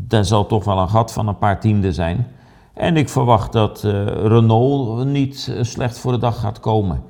er 0.10 0.25
zal 0.25 0.46
toch 0.46 0.63
wel 0.63 0.79
een 0.79 0.89
gat 0.89 1.13
van 1.13 1.27
een 1.27 1.38
paar 1.38 1.60
tienden 1.60 1.93
zijn. 1.93 2.27
En 2.74 2.98
ik 2.98 3.10
verwacht 3.10 3.51
dat 3.51 3.84
uh, 3.86 4.06
Renault 4.06 5.06
niet 5.06 5.48
uh, 5.50 5.63
slecht 5.63 6.00
voor 6.00 6.12
de 6.12 6.18
dag 6.18 6.40
gaat 6.40 6.60
komen. 6.60 7.04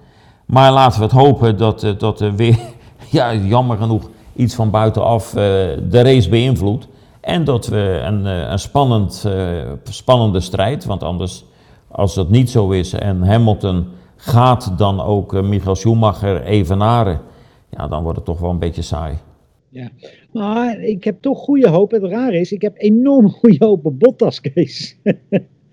Maar 0.46 0.72
laten 0.72 1.00
we 1.00 1.06
het 1.06 1.13
hopen 1.13 1.58
dat, 1.58 1.84
uh, 1.84 1.91
dat 1.98 2.20
er 2.20 2.36
weer, 2.36 2.60
ja, 3.10 3.34
jammer 3.34 3.77
genoeg, 3.77 4.10
iets 4.36 4.56
van 4.56 4.70
buitenaf 4.70 5.30
de 5.30 6.01
race 6.01 6.30
beïnvloedt. 6.30 6.88
En 7.22 7.44
dat 7.44 7.68
we 7.68 8.01
een, 8.06 8.25
een 8.25 8.60
spannend, 8.60 9.27
spannende 9.84 10.39
strijd, 10.39 10.86
want 10.86 11.03
anders, 11.03 11.46
als 11.88 12.13
dat 12.13 12.30
niet 12.30 12.50
zo 12.50 12.70
is 12.70 12.94
en 12.94 13.24
Hamilton 13.27 13.88
gaat 14.15 14.77
dan 14.77 15.01
ook 15.01 15.41
Michael 15.41 15.75
Schumacher 15.75 16.44
evenaren, 16.44 17.22
ja, 17.70 17.88
dan 17.88 18.03
wordt 18.03 18.18
het 18.18 18.25
toch 18.25 18.39
wel 18.39 18.50
een 18.50 18.60
beetje 18.60 18.82
saai. 18.82 19.18
Ja, 19.72 19.90
maar 20.32 20.80
ik 20.80 21.04
heb 21.04 21.22
toch 21.22 21.40
goede 21.40 21.70
hoop. 21.70 21.92
Het 21.92 22.04
raar 22.04 22.34
is, 22.34 22.51
ik 22.51 22.62
heb 22.62 22.74
enorm 22.78 23.30
goede 23.40 23.66
hoop 23.66 23.86
op 23.86 24.00
Bottas, 24.00 24.42
Kees. 24.42 24.98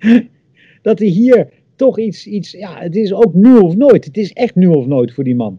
dat 0.82 0.98
hij 0.98 1.08
hier 1.08 1.48
toch 1.76 1.98
iets, 1.98 2.26
iets, 2.26 2.50
ja, 2.50 2.74
het 2.78 2.96
is 2.96 3.12
ook 3.12 3.34
nu 3.34 3.58
of 3.58 3.76
nooit. 3.76 4.04
Het 4.04 4.16
is 4.16 4.32
echt 4.32 4.54
nu 4.54 4.66
of 4.66 4.86
nooit 4.86 5.14
voor 5.14 5.24
die 5.24 5.36
man. 5.36 5.58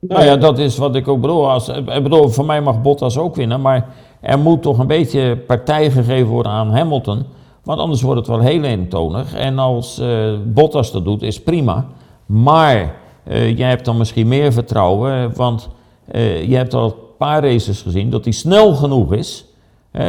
Nou 0.00 0.24
ja, 0.24 0.36
dat 0.36 0.58
is 0.58 0.76
wat 0.76 0.96
ik 0.96 1.08
ook 1.08 1.20
bedoel. 1.20 1.50
Als, 1.50 1.68
ik 1.68 1.84
bedoel, 1.84 2.28
voor 2.28 2.44
mij 2.44 2.60
mag 2.60 2.82
Bottas 2.82 3.18
ook 3.18 3.34
winnen, 3.34 3.60
maar 3.60 3.94
er 4.20 4.38
moet 4.38 4.62
toch 4.62 4.78
een 4.78 4.86
beetje 4.86 5.36
partij 5.36 5.90
gegeven 5.90 6.26
worden 6.26 6.52
aan 6.52 6.70
Hamilton. 6.70 7.24
Want 7.62 7.80
anders 7.80 8.02
wordt 8.02 8.18
het 8.18 8.28
wel 8.28 8.40
heel 8.40 8.62
eentonig. 8.62 9.34
En 9.34 9.58
als 9.58 9.98
uh, 9.98 10.38
Bottas 10.46 10.92
dat 10.92 11.04
doet, 11.04 11.22
is 11.22 11.42
prima. 11.42 11.86
Maar 12.26 12.94
uh, 13.28 13.58
jij 13.58 13.68
hebt 13.68 13.84
dan 13.84 13.96
misschien 13.96 14.28
meer 14.28 14.52
vertrouwen, 14.52 15.36
want 15.36 15.68
uh, 16.12 16.48
je 16.48 16.56
hebt 16.56 16.74
al 16.74 17.01
paar 17.22 17.42
races 17.42 17.82
gezien 17.82 18.10
dat 18.10 18.24
hij 18.24 18.32
snel 18.32 18.74
genoeg 18.74 19.12
is 19.12 19.44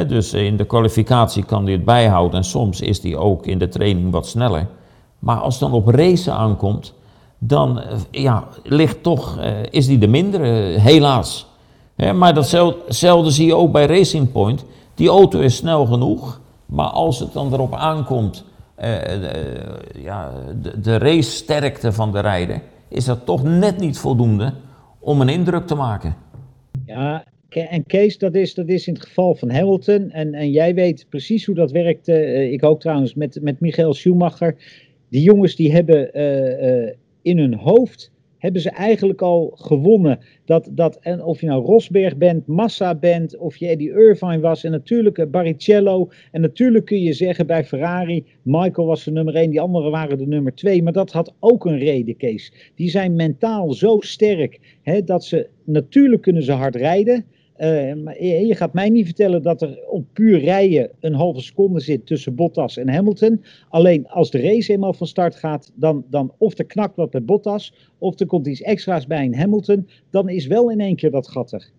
dus 0.08 0.34
in 0.34 0.58
de 0.58 0.66
kwalificatie 0.66 1.44
kan 1.44 1.64
hij 1.64 1.74
het 1.74 1.86
bijhouden 1.86 2.38
en 2.38 2.46
soms 2.46 2.82
is 2.82 3.04
hij 3.04 3.16
ook 3.16 3.46
in 3.46 3.58
de 3.58 3.68
training 3.68 4.12
wat 4.12 4.28
sneller. 4.28 4.68
Maar 5.20 5.38
als 5.38 5.60
het 5.60 5.70
dan 5.70 5.80
op 5.80 5.88
racen 5.88 6.34
aankomt, 6.34 6.94
dan 7.38 7.82
eh, 7.82 7.98
ja, 8.12 8.48
ligt 8.64 9.04
toch, 9.04 9.38
uh, 9.38 9.46
is 9.70 9.88
hij 9.88 9.98
de 9.98 10.08
mindere, 10.08 10.46
helaas. 10.80 11.48
maar 12.16 12.34
datzelfde 12.34 13.32
zie 13.32 13.46
je 13.46 13.56
ook 13.56 13.72
bij 13.72 13.86
Racing 13.86 14.32
Point. 14.32 14.66
Die 14.96 15.10
auto 15.10 15.40
is 15.40 15.56
snel 15.56 15.86
genoeg, 15.86 16.40
maar 16.66 16.90
als 16.90 17.20
het 17.20 17.34
dan 17.34 17.54
erop 17.54 17.76
aankomt, 17.76 18.44
de, 18.76 19.32
ja, 19.96 20.32
de, 20.62 20.80
de 20.80 20.98
race-sterkte 20.98 21.92
van 21.92 22.12
de 22.12 22.20
rijder, 22.20 22.62
is 22.88 23.06
dat 23.06 23.26
toch 23.26 23.44
net 23.44 23.80
niet 23.80 24.00
voldoende 24.00 24.54
om 25.00 25.22
een 25.22 25.30
indruk 25.30 25.68
te 25.68 25.76
maken. 25.76 26.16
Ja, 26.94 27.26
en 27.50 27.86
Kees, 27.86 28.18
dat 28.18 28.36
is, 28.36 28.54
dat 28.54 28.70
is 28.70 28.88
in 28.88 28.94
het 28.94 29.04
geval 29.06 29.36
van 29.36 29.50
Hamilton. 29.50 30.12
En, 30.12 30.34
en 30.34 30.52
jij 30.52 30.74
weet 30.74 31.06
precies 31.10 31.46
hoe 31.46 31.56
dat 31.56 31.72
werkt. 31.72 32.08
Uh, 32.08 32.52
ik 32.52 32.64
ook 32.64 32.80
trouwens 32.80 33.14
met, 33.14 33.40
met 33.42 33.60
Michael 33.60 33.94
Schumacher. 33.94 34.56
Die 35.10 35.22
jongens 35.22 35.56
die 35.56 35.72
hebben 35.72 36.20
uh, 36.20 36.94
in 37.22 37.38
hun 37.38 37.54
hoofd 37.54 38.12
hebben 38.44 38.62
ze 38.62 38.70
eigenlijk 38.70 39.22
al 39.22 39.52
gewonnen. 39.56 40.20
Dat, 40.46 40.70
dat, 40.72 40.98
en 41.02 41.24
of 41.24 41.42
je 41.42 41.48
nou 41.48 41.66
Rosberg 41.66 42.18
bent, 42.18 42.48
Massa 42.48 42.96
bent, 42.96 43.38
of 43.38 43.58
je 43.58 43.68
Eddie 43.68 43.92
Irvine 43.92 44.40
was, 44.40 44.64
en 44.64 44.72
natuurlijk 44.72 45.32
Barrichello. 45.32 46.10
En 46.32 46.42
natuurlijk 46.42 46.86
kun 46.86 47.02
je 47.02 47.14
zeggen 47.14 47.48
bij 47.48 47.66
Ferrari, 47.66 48.26
Michael 48.42 48.88
was 48.88 49.04
de 49.04 49.12
nummer 49.12 49.36
1, 49.36 49.50
die 49.50 49.62
anderen 49.62 49.92
waren 49.92 50.18
de 50.18 50.28
nummer 50.28 50.56
2. 50.56 50.84
Maar 50.84 50.94
dat 50.94 51.12
had 51.12 51.34
ook 51.40 51.66
een 51.66 51.78
reden, 51.78 52.18
Kees. 52.18 52.72
Die 52.76 52.90
zijn 52.90 53.16
mentaal 53.16 53.74
zo 53.74 53.98
sterk 54.00 54.60
hè, 54.82 55.04
dat 55.04 55.24
ze, 55.24 55.48
natuurlijk 55.64 56.22
kunnen 56.22 56.44
ze 56.44 56.52
hard 56.52 56.76
rijden. 56.76 57.26
Uh, 57.58 57.94
maar 57.94 58.24
je 58.24 58.56
gaat 58.56 58.74
mij 58.74 58.90
niet 58.90 59.06
vertellen 59.06 59.42
dat 59.42 59.62
er 59.62 59.80
op 59.90 60.06
puur 60.14 60.40
rijden 60.40 60.90
een 61.00 61.14
halve 61.14 61.42
seconde 61.42 61.80
zit 61.80 62.06
tussen 62.06 62.36
Bottas 62.36 62.78
en 62.78 62.90
Hamilton. 62.90 63.44
Alleen 63.70 64.08
als 64.08 64.32
de 64.32 64.42
race 64.42 64.72
eenmaal 64.72 64.94
van 64.94 65.08
start 65.08 65.36
gaat, 65.36 65.72
dan, 65.76 66.04
dan 66.10 66.34
of 66.38 66.58
er 66.58 66.66
knakt 66.66 66.96
wat 66.96 67.10
bij 67.10 67.24
Bottas, 67.24 67.74
of 67.98 68.20
er 68.20 68.26
komt 68.26 68.48
iets 68.48 68.62
extra's 68.62 69.08
bij 69.08 69.26
een 69.26 69.36
Hamilton, 69.36 69.90
dan 70.10 70.30
is 70.30 70.48
wel 70.48 70.70
in 70.70 70.80
één 70.80 70.96
keer 70.96 71.12
dat 71.12 71.28
gat 71.28 71.52
er. 71.52 71.70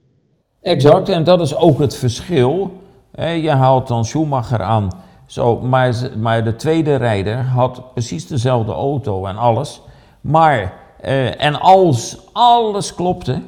Exact, 0.62 1.09
en 1.09 1.25
dat 1.25 1.40
is 1.40 1.57
ook 1.57 1.78
het 1.78 1.97
verschil. 1.97 2.71
Je 3.16 3.50
haalt 3.50 3.88
dan 3.88 4.04
Schumacher 4.04 4.62
aan, 4.62 4.88
zo, 5.26 5.61
maar, 5.61 6.11
maar 6.19 6.45
de 6.45 6.57
tweede 6.57 6.97
rijder 6.97 7.37
had 7.37 7.93
precies 7.93 8.26
dezelfde 8.26 8.73
auto 8.73 9.26
en 9.26 9.37
alles. 9.37 9.81
Maar, 10.21 10.81
eh, 11.00 11.45
en 11.45 11.61
als 11.61 12.19
alles 12.33 12.95
klopte, 12.95 13.43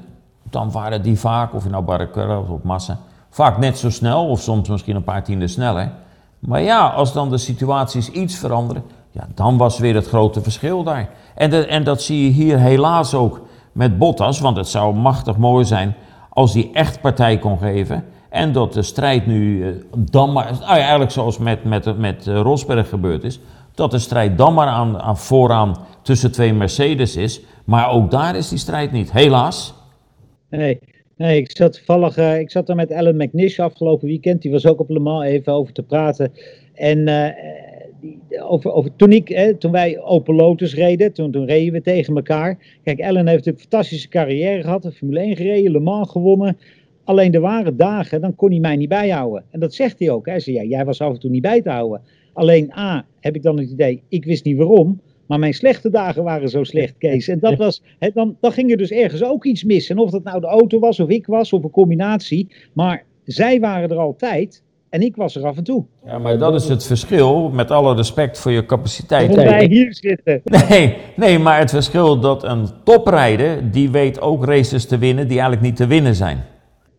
dan 0.50 0.71
waren 0.71 1.03
die 1.03 1.19
vaak, 1.19 1.55
of 1.55 1.65
je 1.65 1.71
nou 1.71 1.85
Barrichello 1.85 2.47
of 2.50 2.62
Massa, 2.62 2.99
vaak 3.31 3.59
net 3.59 3.79
zo 3.79 3.91
snel 3.91 4.29
of 4.29 4.41
soms 4.41 4.69
misschien 4.69 4.97
een 4.97 5.05
paar 5.05 5.25
tienden 5.25 5.49
sneller. 5.49 5.93
Maar 6.38 6.62
ja, 6.62 6.87
als 6.88 7.12
dan 7.12 7.31
de 7.31 7.38
situaties 7.38 8.11
iets 8.11 8.37
veranderen, 8.37 8.83
ja, 9.11 9.26
dan 9.35 9.57
was 9.57 9.79
weer 9.79 9.95
het 9.95 10.09
grote 10.09 10.41
verschil 10.41 10.83
daar. 10.83 11.09
En, 11.35 11.69
en 11.69 11.85
dat 11.85 12.03
zie 12.03 12.25
je 12.25 12.31
hier 12.31 12.59
helaas 12.59 13.15
ook 13.15 13.41
met 13.73 13.99
Bottas, 13.99 14.41
want 14.41 14.57
het 14.57 14.69
zou 14.69 14.95
machtig 14.95 15.37
mooi 15.37 15.65
zijn 15.65 15.95
als 16.29 16.55
hij 16.55 16.71
echt 16.73 17.00
partij 17.00 17.38
kon 17.38 17.59
geven. 17.59 18.05
En 18.29 18.53
dat 18.53 18.73
de 18.73 18.83
strijd 18.83 19.26
nu 19.26 19.69
eh, 19.69 19.75
dan 19.99 20.33
maar, 20.33 20.53
nou 20.61 20.79
eigenlijk 20.79 21.11
zoals 21.11 21.38
met, 21.38 21.65
met, 21.65 21.99
met 21.99 22.26
eh, 22.26 22.41
Rosberg 22.41 22.88
gebeurd 22.88 23.25
is, 23.25 23.41
dat 23.75 23.91
de 23.91 23.99
strijd 23.99 24.38
dan 24.38 24.55
maar 24.55 24.67
aan, 24.67 25.00
aan 25.00 25.19
vooraan 25.19 25.76
tussen 26.03 26.33
twee 26.33 26.55
Mercedes 26.55 27.17
is. 27.17 27.41
Maar 27.65 27.91
ook 27.91 28.11
daar 28.11 28.37
is 28.37 28.49
die 28.49 28.59
strijd 28.59 28.93
niet, 28.93 29.12
helaas. 29.12 29.75
Nee, 30.50 30.79
nee 31.17 31.41
ik 31.41 31.57
zat 31.57 31.73
toevallig, 31.73 32.19
uh, 32.19 32.38
ik 32.38 32.50
zat 32.50 32.67
daar 32.67 32.76
met 32.76 32.93
Alan 32.93 33.17
McNish 33.17 33.59
afgelopen 33.59 34.09
weekend, 34.09 34.43
die 34.43 34.50
was 34.50 34.67
ook 34.67 34.81
op 34.81 34.91
Le 34.91 34.99
Mans 34.99 35.25
even 35.25 35.53
over 35.53 35.73
te 35.73 35.83
praten. 35.83 36.33
En 36.75 36.99
uh, 37.09 37.29
die, 38.00 38.19
over, 38.43 38.73
over, 38.73 38.97
toen, 38.97 39.12
ik, 39.12 39.29
hè, 39.29 39.55
toen 39.55 39.73
wij 39.73 40.00
Open 40.00 40.35
Lotus 40.35 40.75
reden, 40.75 41.12
toen, 41.12 41.31
toen 41.31 41.47
reden 41.47 41.73
we 41.73 41.81
tegen 41.81 42.17
elkaar. 42.17 42.79
Kijk, 42.83 43.00
Alan 43.00 43.26
heeft 43.26 43.47
een 43.47 43.59
fantastische 43.59 44.09
carrière 44.09 44.62
gehad, 44.62 44.83
de 44.83 44.93
Formule 44.93 45.21
1 45.21 45.37
gereden, 45.37 45.73
Le 45.73 45.81
Mans 45.81 46.11
gewonnen. 46.11 46.59
Alleen 47.05 47.33
er 47.33 47.41
waren 47.41 47.76
dagen, 47.76 48.21
dan 48.21 48.35
kon 48.35 48.50
hij 48.50 48.61
mij 48.61 48.76
niet 48.76 48.88
bijhouden. 48.88 49.45
En 49.50 49.61
dat 49.61 49.75
zegt 49.75 49.99
hij 49.99 50.11
ook. 50.11 50.26
Hij 50.26 50.41
zei, 50.41 50.57
ja, 50.57 50.62
jij 50.62 50.85
was 50.85 51.00
af 51.00 51.12
en 51.12 51.21
toe 51.21 51.31
niet 51.31 51.43
bij 51.43 51.62
te 51.62 51.71
houden. 51.71 52.00
Alleen 52.33 52.73
A, 52.73 53.07
heb 53.21 53.35
ik 53.35 53.43
dan 53.43 53.59
het 53.59 53.71
idee, 53.71 54.03
ik 54.09 54.25
wist 54.25 54.45
niet 54.45 54.57
waarom. 54.57 55.00
Maar 55.26 55.38
mijn 55.38 55.54
slechte 55.54 55.90
dagen 55.90 56.25
waren 56.25 56.49
zo 56.49 56.64
slecht, 56.64 56.95
Kees. 56.99 57.28
En 57.28 57.38
dat 57.38 57.56
was, 57.56 57.83
he, 57.99 58.11
dan, 58.14 58.37
dan 58.40 58.52
ging 58.52 58.71
er 58.71 58.76
dus 58.76 58.90
ergens 58.90 59.25
ook 59.25 59.45
iets 59.45 59.64
mis. 59.64 59.88
En 59.88 59.99
of 59.99 60.11
dat 60.11 60.25
nou 60.25 60.40
de 60.40 60.47
auto 60.47 60.78
was, 60.78 61.00
of 61.00 61.09
ik 61.09 61.26
was, 61.26 61.52
of 61.52 61.64
een 61.64 61.71
combinatie. 61.71 62.49
Maar 62.73 63.04
zij 63.25 63.61
waren 63.61 63.90
er 63.90 63.99
altijd. 63.99 64.64
En 64.88 65.02
ik 65.02 65.16
was 65.16 65.37
er 65.37 65.47
af 65.47 65.56
en 65.56 65.64
toe. 65.64 65.85
Ja, 66.04 66.18
maar 66.18 66.38
dat 66.38 66.54
is 66.54 66.68
het 66.68 66.87
verschil, 66.87 67.50
met 67.50 67.71
alle 67.71 67.95
respect 67.95 68.38
voor 68.38 68.52
je 68.52 68.66
capaciteit. 68.66 69.28
Hoe 69.28 69.37
wij 69.37 69.66
hier 69.66 69.95
zitten. 69.95 70.42
Nee, 70.68 70.97
nee, 71.16 71.38
maar 71.38 71.59
het 71.59 71.71
verschil 71.71 72.21
dat 72.21 72.45
een 72.45 72.68
toprijder, 72.85 73.71
die 73.71 73.90
weet 73.90 74.21
ook 74.21 74.45
races 74.45 74.87
te 74.87 74.99
winnen 74.99 75.28
die 75.28 75.38
eigenlijk 75.38 75.62
niet 75.62 75.76
te 75.76 75.87
winnen 75.87 76.14
zijn. 76.14 76.45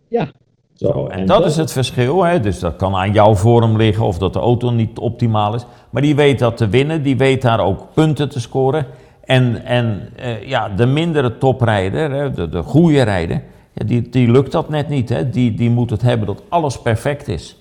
Ja. 0.10 0.32
Zo, 0.78 1.08
en 1.08 1.26
dat 1.26 1.46
is 1.46 1.58
het 1.58 1.72
verschil. 1.72 2.24
Hè? 2.24 2.40
Dus 2.40 2.60
dat 2.60 2.76
kan 2.76 2.96
aan 2.96 3.12
jouw 3.12 3.36
vorm 3.36 3.78
liggen 3.78 4.06
of 4.06 4.18
dat 4.18 4.34
de 4.34 4.40
auto 4.40 4.70
niet 4.70 4.98
optimaal 4.98 5.56
is. 5.56 5.66
Maar 5.90 6.02
die 6.02 6.16
weet 6.16 6.40
dat 6.40 6.58
te 6.58 6.68
winnen, 6.68 7.04
die 7.04 7.18
weet 7.18 7.42
daar 7.42 7.60
ook 7.60 7.94
punten 7.94 8.30
te 8.30 8.40
scoren. 8.40 8.86
En, 9.24 9.66
en 9.66 10.10
uh, 10.20 10.44
ja, 10.44 10.70
de 10.70 10.86
mindere 10.86 11.38
toprijder, 11.38 12.12
hè, 12.12 12.32
de, 12.32 12.50
de 12.50 12.62
goede 12.62 13.02
rijder, 13.02 13.44
ja, 13.74 13.86
die, 13.86 14.10
die 14.10 14.32
lukt 14.32 14.52
dat 14.52 14.70
net 14.70 14.90
niet. 14.90 15.10
Hè? 15.10 15.30
Die, 15.30 15.54
die 15.54 15.70
moet 15.70 15.90
het 15.90 16.02
hebben 16.02 16.28
dat 16.28 16.44
alles 16.50 16.82
perfect 16.82 17.28
is. 17.28 17.58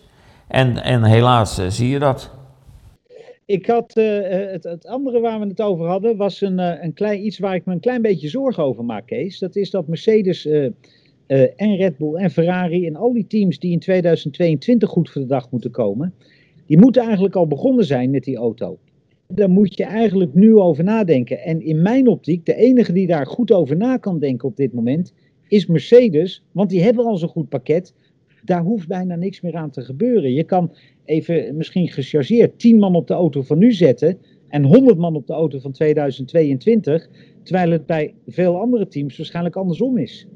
En, 0.48 0.82
en 0.82 1.04
helaas 1.04 1.58
uh, 1.58 1.66
zie 1.68 1.88
je 1.88 1.98
dat. 1.98 2.30
Ik 3.46 3.66
had, 3.66 3.96
uh, 3.96 4.20
het, 4.52 4.64
het, 4.64 4.86
andere 4.86 5.20
waar 5.20 5.40
we 5.40 5.46
het 5.46 5.62
over 5.62 5.86
hadden, 5.86 6.16
was 6.16 6.40
een, 6.40 6.58
een 6.58 6.92
klein, 6.92 7.26
iets 7.26 7.38
waar 7.38 7.54
ik 7.54 7.64
me 7.64 7.72
een 7.72 7.80
klein 7.80 8.02
beetje 8.02 8.28
zorgen 8.28 8.64
over 8.64 8.84
maak, 8.84 9.06
Kees. 9.06 9.38
Dat 9.38 9.56
is 9.56 9.70
dat 9.70 9.88
Mercedes 9.88 10.48
uh, 11.26 11.40
en 11.56 11.76
Red 11.76 11.96
Bull 11.96 12.14
en 12.14 12.30
Ferrari 12.30 12.86
en 12.86 12.96
al 12.96 13.12
die 13.12 13.26
teams 13.26 13.58
die 13.58 13.72
in 13.72 13.78
2022 13.78 14.88
goed 14.88 15.10
voor 15.10 15.22
de 15.22 15.28
dag 15.28 15.50
moeten 15.50 15.70
komen, 15.70 16.14
die 16.66 16.78
moeten 16.78 17.02
eigenlijk 17.02 17.36
al 17.36 17.46
begonnen 17.46 17.84
zijn 17.84 18.10
met 18.10 18.24
die 18.24 18.36
auto. 18.36 18.78
Daar 19.28 19.50
moet 19.50 19.76
je 19.76 19.84
eigenlijk 19.84 20.34
nu 20.34 20.54
over 20.54 20.84
nadenken. 20.84 21.38
En 21.38 21.60
in 21.60 21.82
mijn 21.82 22.08
optiek, 22.08 22.46
de 22.46 22.54
enige 22.54 22.92
die 22.92 23.06
daar 23.06 23.26
goed 23.26 23.52
over 23.52 23.76
na 23.76 23.96
kan 23.96 24.18
denken 24.18 24.48
op 24.48 24.56
dit 24.56 24.72
moment, 24.72 25.12
is 25.48 25.66
Mercedes. 25.66 26.42
Want 26.52 26.70
die 26.70 26.82
hebben 26.82 27.04
al 27.04 27.16
zo'n 27.16 27.28
goed 27.28 27.48
pakket. 27.48 27.94
Daar 28.44 28.62
hoeft 28.62 28.88
bijna 28.88 29.16
niks 29.16 29.40
meer 29.40 29.54
aan 29.54 29.70
te 29.70 29.82
gebeuren. 29.82 30.32
Je 30.32 30.44
kan 30.44 30.72
even 31.04 31.56
misschien 31.56 31.88
gechargeerd 31.88 32.58
10 32.58 32.78
man 32.78 32.94
op 32.94 33.06
de 33.06 33.14
auto 33.14 33.42
van 33.42 33.58
nu 33.58 33.72
zetten 33.72 34.18
en 34.48 34.64
100 34.64 34.98
man 34.98 35.16
op 35.16 35.26
de 35.26 35.32
auto 35.32 35.58
van 35.58 35.72
2022. 35.72 37.08
Terwijl 37.42 37.70
het 37.70 37.86
bij 37.86 38.14
veel 38.26 38.60
andere 38.60 38.88
teams 38.88 39.16
waarschijnlijk 39.16 39.56
andersom 39.56 39.98
is. 39.98 40.26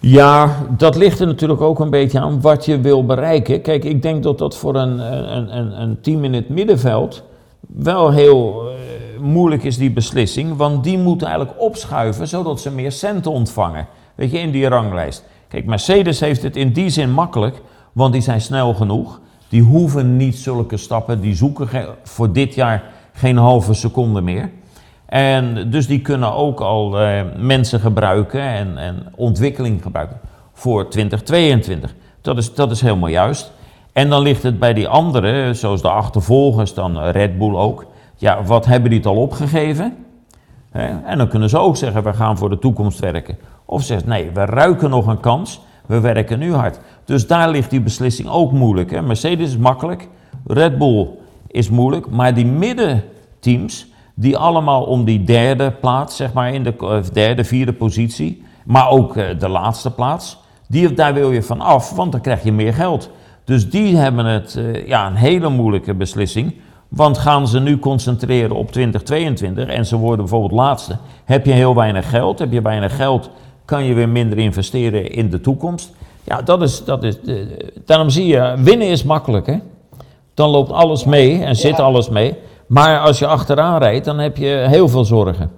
Ja, 0.00 0.66
dat 0.76 0.96
ligt 0.96 1.20
er 1.20 1.26
natuurlijk 1.26 1.60
ook 1.60 1.80
een 1.80 1.90
beetje 1.90 2.20
aan 2.20 2.40
wat 2.40 2.64
je 2.64 2.80
wil 2.80 3.06
bereiken. 3.06 3.62
Kijk, 3.62 3.84
ik 3.84 4.02
denk 4.02 4.22
dat 4.22 4.38
dat 4.38 4.56
voor 4.56 4.74
een, 4.74 4.98
een, 5.36 5.58
een, 5.58 5.82
een 5.82 6.00
team 6.00 6.24
in 6.24 6.32
het 6.32 6.48
middenveld 6.48 7.22
wel 7.60 8.10
heel 8.10 8.64
uh, 8.64 9.20
moeilijk 9.20 9.64
is, 9.64 9.76
die 9.76 9.90
beslissing. 9.90 10.56
Want 10.56 10.84
die 10.84 10.98
moeten 10.98 11.26
eigenlijk 11.26 11.60
opschuiven 11.60 12.28
zodat 12.28 12.60
ze 12.60 12.70
meer 12.70 12.92
centen 12.92 13.30
ontvangen. 13.30 13.86
Weet 14.14 14.30
je, 14.30 14.38
in 14.38 14.50
die 14.50 14.68
ranglijst. 14.68 15.24
Kijk, 15.48 15.66
Mercedes 15.66 16.20
heeft 16.20 16.42
het 16.42 16.56
in 16.56 16.72
die 16.72 16.88
zin 16.88 17.10
makkelijk, 17.10 17.62
want 17.92 18.12
die 18.12 18.22
zijn 18.22 18.40
snel 18.40 18.74
genoeg. 18.74 19.20
Die 19.48 19.62
hoeven 19.62 20.16
niet 20.16 20.36
zulke 20.36 20.76
stappen, 20.76 21.20
die 21.20 21.34
zoeken 21.34 21.68
voor 22.02 22.32
dit 22.32 22.54
jaar 22.54 22.82
geen 23.12 23.36
halve 23.36 23.74
seconde 23.74 24.20
meer. 24.20 24.50
En 25.10 25.70
dus 25.70 25.86
die 25.86 26.00
kunnen 26.00 26.34
ook 26.34 26.60
al 26.60 27.02
uh, 27.02 27.20
mensen 27.36 27.80
gebruiken 27.80 28.40
en, 28.40 28.78
en, 28.78 29.06
ontwikkeling 29.16 29.82
gebruiken 29.82 30.20
voor 30.52 30.88
2022. 30.88 31.94
Dat 32.20 32.38
is, 32.38 32.54
dat 32.54 32.70
is 32.70 32.80
helemaal 32.80 33.08
juist. 33.08 33.52
En 33.92 34.08
dan 34.08 34.22
ligt 34.22 34.42
het 34.42 34.58
bij 34.58 34.74
die 34.74 34.88
anderen, 34.88 35.56
zoals 35.56 35.82
de 35.82 35.90
achtervolgers, 35.90 36.74
dan 36.74 36.98
Red 36.98 37.38
Bull 37.38 37.54
ook. 37.54 37.86
Ja, 38.16 38.42
wat 38.44 38.66
hebben 38.66 38.90
die 38.90 38.98
het 38.98 39.08
al 39.08 39.16
opgegeven? 39.16 39.96
En 41.04 41.18
dan 41.18 41.28
kunnen 41.28 41.48
ze 41.48 41.58
ook 41.58 41.76
zeggen, 41.76 42.02
we 42.02 42.12
gaan 42.12 42.38
voor 42.38 42.50
de 42.50 42.58
toekomst 42.58 42.98
werken. 42.98 43.38
Of 43.64 43.82
zeggen, 43.82 44.08
nee, 44.08 44.30
we 44.30 44.44
ruiken 44.44 44.90
nog 44.90 45.06
een 45.06 45.20
kans, 45.20 45.60
we 45.86 46.00
werken 46.00 46.38
nu 46.38 46.54
hard. 46.54 46.80
Dus 47.04 47.26
daar 47.26 47.50
ligt 47.50 47.70
die 47.70 47.80
beslissing 47.80 48.28
ook 48.28 48.52
moeilijk. 48.52 49.02
Mercedes 49.02 49.48
is 49.48 49.56
makkelijk, 49.56 50.08
Red 50.46 50.78
Bull 50.78 51.08
is 51.46 51.70
moeilijk, 51.70 52.10
maar 52.10 52.34
die 52.34 52.46
middenteams 52.46 53.89
die 54.20 54.36
allemaal 54.36 54.82
om 54.82 55.04
die 55.04 55.24
derde 55.24 55.70
plaats, 55.70 56.16
zeg 56.16 56.32
maar, 56.32 56.54
in 56.54 56.62
de 56.62 57.02
derde, 57.12 57.44
vierde 57.44 57.72
positie, 57.72 58.42
maar 58.64 58.88
ook 58.88 59.16
uh, 59.16 59.24
de 59.38 59.48
laatste 59.48 59.90
plaats, 59.90 60.38
die, 60.68 60.92
daar 60.92 61.14
wil 61.14 61.30
je 61.30 61.42
van 61.42 61.60
af, 61.60 61.90
want 61.90 62.12
dan 62.12 62.20
krijg 62.20 62.42
je 62.42 62.52
meer 62.52 62.74
geld. 62.74 63.10
Dus 63.44 63.70
die 63.70 63.96
hebben 63.96 64.24
het, 64.24 64.54
uh, 64.58 64.86
ja, 64.86 65.06
een 65.06 65.14
hele 65.14 65.48
moeilijke 65.48 65.94
beslissing. 65.94 66.54
Want 66.88 67.18
gaan 67.18 67.48
ze 67.48 67.60
nu 67.60 67.78
concentreren 67.78 68.56
op 68.56 68.72
2022 68.72 69.68
en 69.68 69.86
ze 69.86 69.96
worden 69.96 70.24
bijvoorbeeld 70.24 70.60
laatste, 70.60 70.96
heb 71.24 71.46
je 71.46 71.52
heel 71.52 71.74
weinig 71.74 72.10
geld. 72.10 72.38
Heb 72.38 72.52
je 72.52 72.62
weinig 72.62 72.96
geld, 72.96 73.30
kan 73.64 73.84
je 73.84 73.94
weer 73.94 74.08
minder 74.08 74.38
investeren 74.38 75.10
in 75.10 75.30
de 75.30 75.40
toekomst. 75.40 75.92
Ja, 76.24 76.42
dat 76.42 76.62
is, 76.62 76.84
dat 76.84 77.04
is, 77.04 77.18
daarom 77.84 78.10
zie 78.10 78.26
je, 78.26 78.54
winnen 78.58 78.88
is 78.88 79.04
makkelijk 79.04 79.46
hè. 79.46 79.56
Dan 80.34 80.50
loopt 80.50 80.72
alles 80.72 81.04
mee 81.04 81.44
en 81.44 81.56
zit 81.56 81.80
alles 81.80 82.08
mee. 82.08 82.36
Maar 82.70 82.98
als 82.98 83.18
je 83.18 83.26
achteraan 83.26 83.78
rijdt, 83.78 84.04
dan 84.04 84.18
heb 84.18 84.36
je 84.36 84.64
heel 84.68 84.88
veel 84.88 85.04
zorgen. 85.04 85.50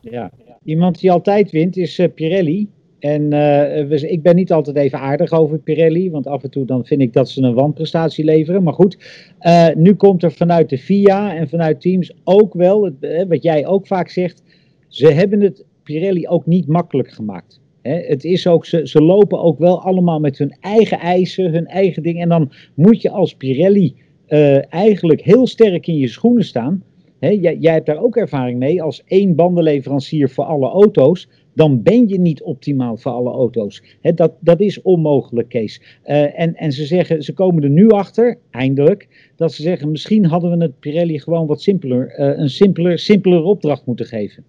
Ja, 0.00 0.30
iemand 0.64 1.00
die 1.00 1.10
altijd 1.10 1.50
wint 1.50 1.76
is 1.76 1.98
uh, 1.98 2.06
Pirelli. 2.14 2.68
En 2.98 3.34
uh, 3.34 4.02
ik 4.02 4.22
ben 4.22 4.36
niet 4.36 4.52
altijd 4.52 4.76
even 4.76 4.98
aardig 4.98 5.32
over 5.32 5.58
Pirelli, 5.58 6.10
want 6.10 6.26
af 6.26 6.42
en 6.42 6.50
toe 6.50 6.64
dan 6.64 6.84
vind 6.84 7.00
ik 7.00 7.12
dat 7.12 7.28
ze 7.28 7.42
een 7.42 7.54
wanprestatie 7.54 8.24
leveren. 8.24 8.62
Maar 8.62 8.72
goed, 8.72 8.98
uh, 9.40 9.68
nu 9.74 9.94
komt 9.94 10.22
er 10.22 10.32
vanuit 10.32 10.68
de 10.68 10.78
FIA 10.78 11.36
en 11.36 11.48
vanuit 11.48 11.80
teams 11.80 12.12
ook 12.24 12.54
wel, 12.54 12.84
het, 12.84 13.26
wat 13.28 13.42
jij 13.42 13.66
ook 13.66 13.86
vaak 13.86 14.08
zegt, 14.08 14.42
ze 14.88 15.12
hebben 15.12 15.40
het 15.40 15.64
Pirelli 15.82 16.28
ook 16.28 16.46
niet 16.46 16.66
makkelijk 16.66 17.10
gemaakt. 17.10 17.60
het 17.82 18.24
is 18.24 18.46
ook, 18.46 18.66
ze, 18.66 18.86
ze 18.86 19.02
lopen 19.02 19.40
ook 19.40 19.58
wel 19.58 19.82
allemaal 19.82 20.20
met 20.20 20.38
hun 20.38 20.56
eigen 20.60 20.98
eisen, 20.98 21.52
hun 21.52 21.66
eigen 21.66 22.02
dingen. 22.02 22.22
En 22.22 22.28
dan 22.28 22.52
moet 22.74 23.02
je 23.02 23.10
als 23.10 23.34
Pirelli 23.34 24.04
uh, 24.28 24.72
eigenlijk 24.72 25.20
heel 25.20 25.46
sterk 25.46 25.86
in 25.86 25.96
je 25.96 26.08
schoenen 26.08 26.44
staan. 26.44 26.82
jij, 27.20 27.56
jij, 27.60 27.72
hebt 27.72 27.86
daar 27.86 28.02
ook 28.02 28.16
ervaring 28.16 28.58
mee. 28.58 28.82
Als 28.82 29.02
één 29.04 29.34
bandenleverancier 29.34 30.30
voor 30.30 30.44
alle 30.44 30.68
auto's, 30.68 31.28
dan 31.54 31.82
ben 31.82 32.08
je 32.08 32.18
niet 32.18 32.42
optimaal 32.42 32.96
voor 32.96 33.12
alle 33.12 33.30
auto's. 33.30 33.82
dat, 34.00 34.32
dat 34.40 34.60
is 34.60 34.82
onmogelijk, 34.82 35.48
Kees. 35.48 35.82
Uh, 36.04 36.40
en, 36.40 36.54
en 36.54 36.72
ze 36.72 36.84
zeggen, 36.84 37.22
ze 37.22 37.32
komen 37.32 37.62
er 37.62 37.70
nu 37.70 37.88
achter, 37.88 38.38
eindelijk, 38.50 39.30
dat 39.36 39.52
ze 39.52 39.62
zeggen: 39.62 39.90
misschien 39.90 40.26
hadden 40.26 40.58
we 40.58 40.64
het 40.64 40.78
Pirelli 40.78 41.18
gewoon 41.18 41.46
wat 41.46 41.62
simpeler, 41.62 42.20
uh, 42.20 42.38
een 42.38 42.50
simpeler, 42.50 42.98
simpeler 42.98 43.42
opdracht 43.42 43.86
moeten 43.86 44.06
geven. 44.06 44.44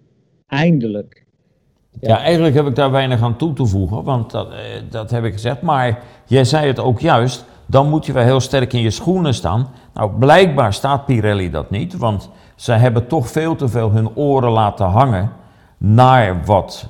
Eindelijk. 0.46 1.24
Ja. 2.00 2.08
ja. 2.08 2.22
eigenlijk 2.22 2.54
heb 2.54 2.66
ik 2.66 2.74
daar 2.74 2.90
weinig 2.90 3.22
aan 3.22 3.36
toe 3.36 3.52
te 3.52 3.66
voegen, 3.66 4.04
want 4.04 4.30
dat, 4.30 4.48
dat 4.90 5.10
heb 5.10 5.24
ik 5.24 5.32
gezegd. 5.32 5.62
Maar 5.62 6.02
jij 6.26 6.44
zei 6.44 6.66
het 6.66 6.78
ook 6.78 7.00
juist 7.00 7.44
dan 7.70 7.88
moet 7.88 8.06
je 8.06 8.12
wel 8.12 8.24
heel 8.24 8.40
sterk 8.40 8.72
in 8.72 8.80
je 8.80 8.90
schoenen 8.90 9.34
staan. 9.34 9.68
Nou, 9.94 10.10
blijkbaar 10.18 10.72
staat 10.72 11.06
Pirelli 11.06 11.50
dat 11.50 11.70
niet, 11.70 11.96
want 11.96 12.30
ze 12.54 12.72
hebben 12.72 13.06
toch 13.06 13.28
veel 13.28 13.56
te 13.56 13.68
veel 13.68 13.90
hun 13.90 14.16
oren 14.16 14.50
laten 14.50 14.86
hangen 14.86 15.32
naar 15.78 16.44
wat 16.44 16.88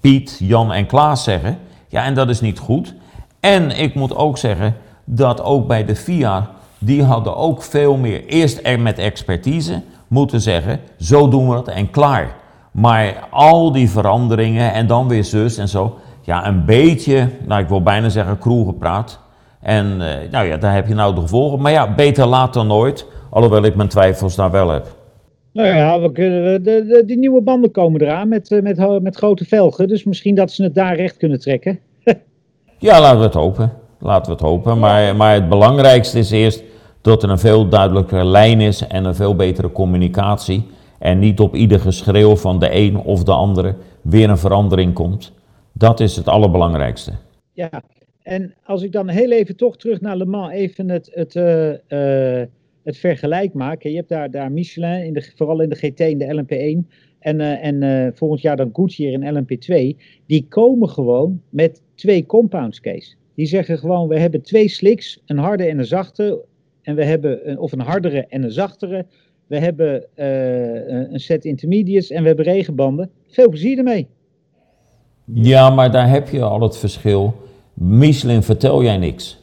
Piet, 0.00 0.36
Jan 0.38 0.72
en 0.72 0.86
Klaas 0.86 1.24
zeggen. 1.24 1.58
Ja, 1.88 2.04
en 2.04 2.14
dat 2.14 2.28
is 2.28 2.40
niet 2.40 2.58
goed. 2.58 2.94
En 3.40 3.70
ik 3.70 3.94
moet 3.94 4.16
ook 4.16 4.38
zeggen 4.38 4.76
dat 5.04 5.42
ook 5.42 5.66
bij 5.66 5.84
de 5.84 5.96
FIA, 5.96 6.50
die 6.78 7.04
hadden 7.04 7.36
ook 7.36 7.62
veel 7.62 7.96
meer, 7.96 8.26
eerst 8.26 8.60
er 8.62 8.80
met 8.80 8.98
expertise, 8.98 9.82
moeten 10.08 10.40
zeggen, 10.40 10.80
zo 10.98 11.28
doen 11.28 11.48
we 11.48 11.56
het 11.56 11.68
en 11.68 11.90
klaar. 11.90 12.36
Maar 12.70 13.26
al 13.30 13.72
die 13.72 13.90
veranderingen 13.90 14.72
en 14.72 14.86
dan 14.86 15.08
weer 15.08 15.24
zus 15.24 15.56
en 15.56 15.68
zo, 15.68 15.98
ja, 16.20 16.46
een 16.46 16.64
beetje, 16.64 17.30
nou 17.46 17.62
ik 17.62 17.68
wil 17.68 17.82
bijna 17.82 18.08
zeggen 18.08 18.38
kroegepraat, 18.38 19.20
en 19.60 19.86
uh, 19.86 20.30
nou 20.30 20.46
ja, 20.46 20.56
daar 20.56 20.74
heb 20.74 20.88
je 20.88 20.94
nou 20.94 21.14
de 21.14 21.20
gevolgen. 21.20 21.60
Maar 21.60 21.72
ja, 21.72 21.94
beter 21.94 22.26
laat 22.26 22.54
dan 22.54 22.66
nooit. 22.66 23.06
Alhoewel 23.30 23.62
ik 23.62 23.74
mijn 23.74 23.88
twijfels 23.88 24.34
daar 24.36 24.50
wel 24.50 24.68
heb. 24.68 24.86
Nou 25.52 25.68
ja, 25.68 26.00
we 26.00 26.12
kunnen, 26.12 26.62
de, 26.62 26.84
de, 26.86 27.02
die 27.06 27.18
nieuwe 27.18 27.40
banden 27.40 27.70
komen 27.70 28.00
eraan 28.00 28.28
met, 28.28 28.50
eh, 28.50 28.62
met, 28.62 29.02
met 29.02 29.16
grote 29.16 29.44
velgen. 29.44 29.88
Dus 29.88 30.04
misschien 30.04 30.34
dat 30.34 30.50
ze 30.50 30.62
het 30.62 30.74
daar 30.74 30.96
recht 30.96 31.16
kunnen 31.16 31.40
trekken. 31.40 31.78
Ja, 32.78 33.00
laten 33.00 33.18
we 33.18 33.24
het 33.24 33.34
hopen. 33.34 33.72
Laten 33.98 34.26
we 34.26 34.32
het 34.32 34.40
hopen. 34.40 34.78
Maar, 34.78 35.16
maar 35.16 35.34
het 35.34 35.48
belangrijkste 35.48 36.18
is 36.18 36.30
eerst 36.30 36.62
dat 37.00 37.22
er 37.22 37.30
een 37.30 37.38
veel 37.38 37.68
duidelijkere 37.68 38.24
lijn 38.24 38.60
is 38.60 38.86
en 38.86 39.04
een 39.04 39.14
veel 39.14 39.36
betere 39.36 39.72
communicatie. 39.72 40.66
En 40.98 41.18
niet 41.18 41.40
op 41.40 41.54
ieder 41.54 41.80
geschreeuw 41.80 42.36
van 42.36 42.58
de 42.58 42.74
een 42.74 42.96
of 42.96 43.24
de 43.24 43.32
andere 43.32 43.74
weer 44.02 44.30
een 44.30 44.38
verandering 44.38 44.94
komt. 44.94 45.32
Dat 45.72 46.00
is 46.00 46.16
het 46.16 46.28
allerbelangrijkste. 46.28 47.12
Ja, 47.52 47.70
en 48.22 48.54
als 48.64 48.82
ik 48.82 48.92
dan 48.92 49.08
heel 49.08 49.30
even 49.30 49.56
toch 49.56 49.76
terug 49.76 50.00
naar 50.00 50.16
Le 50.16 50.24
Mans 50.24 50.52
even 50.52 50.88
het, 50.88 51.10
het, 51.12 51.34
uh, 51.34 52.42
het 52.82 52.98
vergelijk 52.98 53.54
maak. 53.54 53.82
Je 53.82 53.94
hebt 53.94 54.08
daar, 54.08 54.30
daar 54.30 54.52
Michelin, 54.52 55.04
in 55.04 55.12
de, 55.12 55.32
vooral 55.36 55.60
in 55.60 55.68
de 55.68 55.74
GT, 55.74 56.00
in 56.00 56.18
de 56.18 56.44
LMP1. 56.44 56.98
En, 57.18 57.40
en 57.40 58.12
volgend 58.14 58.40
jaar 58.40 58.56
dan 58.56 58.70
Goodyear 58.72 59.12
in 59.12 59.44
LMP2. 59.44 60.00
Die 60.26 60.46
komen 60.48 60.88
gewoon 60.88 61.42
met 61.48 61.82
twee 61.94 62.26
compounds, 62.26 62.80
case. 62.80 63.14
Die 63.34 63.46
zeggen 63.46 63.78
gewoon, 63.78 64.08
we 64.08 64.18
hebben 64.18 64.42
twee 64.42 64.68
slicks, 64.68 65.22
een 65.26 65.38
harde 65.38 65.64
en 65.64 65.78
een 65.78 65.84
zachte. 65.84 66.44
En 66.82 66.94
we 66.94 67.04
hebben, 67.04 67.50
een, 67.50 67.58
of 67.58 67.72
een 67.72 67.80
hardere 67.80 68.26
en 68.26 68.42
een 68.42 68.52
zachtere. 68.52 69.06
We 69.46 69.58
hebben 69.58 70.06
een 71.12 71.20
set 71.20 71.44
intermediates 71.44 72.10
en 72.10 72.20
we 72.22 72.26
hebben 72.28 72.44
regenbanden. 72.44 73.10
Veel 73.28 73.48
plezier 73.48 73.78
ermee. 73.78 74.08
Ja, 75.24 75.70
maar 75.70 75.92
daar 75.92 76.08
heb 76.08 76.28
je 76.28 76.42
al 76.42 76.60
het 76.60 76.76
verschil. 76.76 77.34
Michelin 77.82 78.42
vertel 78.42 78.82
jij 78.82 78.96
niks. 78.96 79.38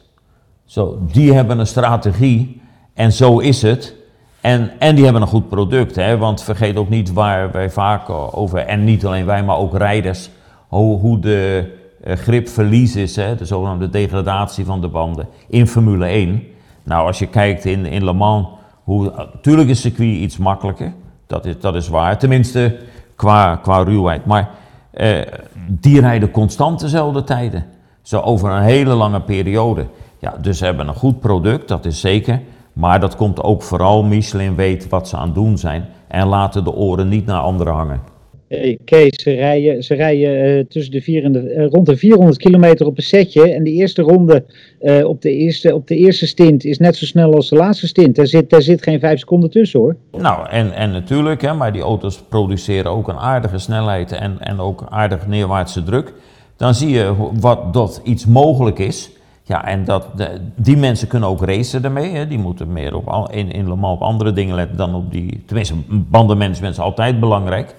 Zo, 0.64 0.98
die 1.12 1.32
hebben 1.32 1.58
een 1.58 1.66
strategie 1.66 2.60
en 2.94 3.12
zo 3.12 3.38
is 3.38 3.62
het. 3.62 3.94
En, 4.40 4.70
en 4.78 4.94
die 4.94 5.04
hebben 5.04 5.22
een 5.22 5.28
goed 5.28 5.48
product, 5.48 5.96
hè? 5.96 6.16
want 6.16 6.42
vergeet 6.42 6.76
ook 6.76 6.88
niet 6.88 7.12
waar 7.12 7.50
wij 7.50 7.70
vaak 7.70 8.10
over, 8.10 8.58
en 8.58 8.84
niet 8.84 9.06
alleen 9.06 9.26
wij, 9.26 9.44
maar 9.44 9.56
ook 9.56 9.76
rijders, 9.76 10.30
hoe, 10.68 10.98
hoe 10.98 11.18
de 11.18 11.72
uh, 12.04 12.14
gripverlies 12.14 12.96
is, 12.96 13.16
hè? 13.16 13.34
de 13.34 13.44
zogenaamde 13.44 13.88
degradatie 13.88 14.64
van 14.64 14.80
de 14.80 14.88
banden 14.88 15.28
in 15.48 15.66
Formule 15.66 16.06
1. 16.06 16.42
Nou, 16.82 17.06
als 17.06 17.18
je 17.18 17.26
kijkt 17.26 17.64
in, 17.64 17.86
in 17.86 18.04
Le 18.04 18.12
Mans, 18.12 18.46
hoe, 18.84 19.12
natuurlijk 19.32 19.68
is 19.68 19.80
circuit 19.80 20.16
iets 20.16 20.36
makkelijker, 20.36 20.92
dat 21.26 21.44
is, 21.44 21.60
dat 21.60 21.74
is 21.74 21.88
waar, 21.88 22.18
tenminste 22.18 22.76
qua, 23.16 23.56
qua 23.56 23.82
ruwheid. 23.82 24.24
Maar 24.24 24.50
uh, 24.94 25.20
die 25.68 26.00
rijden 26.00 26.30
constant 26.30 26.80
dezelfde 26.80 27.24
tijden. 27.24 27.76
Zo 28.08 28.20
over 28.20 28.50
een 28.50 28.62
hele 28.62 28.94
lange 28.94 29.20
periode. 29.20 29.86
Ja, 30.18 30.36
dus 30.40 30.58
ze 30.58 30.64
hebben 30.64 30.88
een 30.88 30.94
goed 30.94 31.20
product, 31.20 31.68
dat 31.68 31.84
is 31.84 32.00
zeker. 32.00 32.40
Maar 32.72 33.00
dat 33.00 33.16
komt 33.16 33.42
ook 33.42 33.62
vooral, 33.62 34.02
Michelin 34.02 34.54
weet 34.54 34.88
wat 34.88 35.08
ze 35.08 35.16
aan 35.16 35.26
het 35.26 35.34
doen 35.34 35.58
zijn. 35.58 35.84
En 36.08 36.26
laten 36.26 36.64
de 36.64 36.72
oren 36.72 37.08
niet 37.08 37.26
naar 37.26 37.40
anderen 37.40 37.72
hangen. 37.72 38.00
Hey 38.48 38.78
Kees, 38.84 39.22
ze 39.22 39.30
rijden, 39.30 39.82
ze 39.82 39.94
rijden 39.94 40.58
uh, 40.58 40.64
tussen 40.64 40.92
de 40.92 41.00
vier 41.00 41.24
en 41.24 41.32
de, 41.32 41.54
uh, 41.54 41.66
rond 41.66 41.86
de 41.86 41.96
400 41.96 42.38
kilometer 42.38 42.86
op 42.86 42.96
een 42.96 43.02
setje. 43.02 43.54
En 43.54 43.64
de 43.64 43.70
eerste 43.70 44.02
ronde 44.02 44.44
uh, 44.80 45.08
op, 45.08 45.22
de 45.22 45.30
eerste, 45.30 45.74
op 45.74 45.86
de 45.86 45.96
eerste 45.96 46.26
stint 46.26 46.64
is 46.64 46.78
net 46.78 46.96
zo 46.96 47.04
snel 47.04 47.34
als 47.34 47.48
de 47.48 47.56
laatste 47.56 47.86
stint. 47.86 48.16
Daar 48.16 48.26
zit, 48.26 48.50
daar 48.50 48.62
zit 48.62 48.82
geen 48.82 49.00
vijf 49.00 49.18
seconden 49.18 49.50
tussen 49.50 49.80
hoor. 49.80 49.96
Nou, 50.18 50.48
en, 50.48 50.72
en 50.72 50.90
natuurlijk, 50.90 51.40
hè, 51.40 51.54
maar 51.54 51.72
die 51.72 51.82
auto's 51.82 52.22
produceren 52.28 52.90
ook 52.90 53.08
een 53.08 53.18
aardige 53.18 53.58
snelheid 53.58 54.12
en, 54.12 54.36
en 54.40 54.58
ook 54.60 54.86
aardig 54.88 55.26
neerwaartse 55.26 55.82
druk. 55.82 56.12
Dan 56.58 56.74
zie 56.74 56.88
je 56.88 57.30
wat 57.40 57.72
dat 57.72 58.00
iets 58.04 58.26
mogelijk 58.26 58.78
is. 58.78 59.10
Ja, 59.42 59.64
en 59.64 59.84
dat, 59.84 60.06
die 60.54 60.76
mensen 60.76 61.08
kunnen 61.08 61.28
ook 61.28 61.44
racen 61.44 61.84
ermee. 61.84 62.10
Hè. 62.10 62.26
Die 62.26 62.38
moeten 62.38 62.72
meer 62.72 62.94
op, 62.94 63.28
in, 63.30 63.50
in 63.50 63.68
Le 63.68 63.76
Mans 63.76 63.94
op 63.94 64.02
andere 64.02 64.32
dingen 64.32 64.54
letten 64.54 64.76
dan 64.76 64.94
op 64.94 65.12
die... 65.12 65.42
Tenminste, 65.46 65.74
bandenmanagement 65.88 66.72
is 66.72 66.80
altijd 66.80 67.20
belangrijk. 67.20 67.74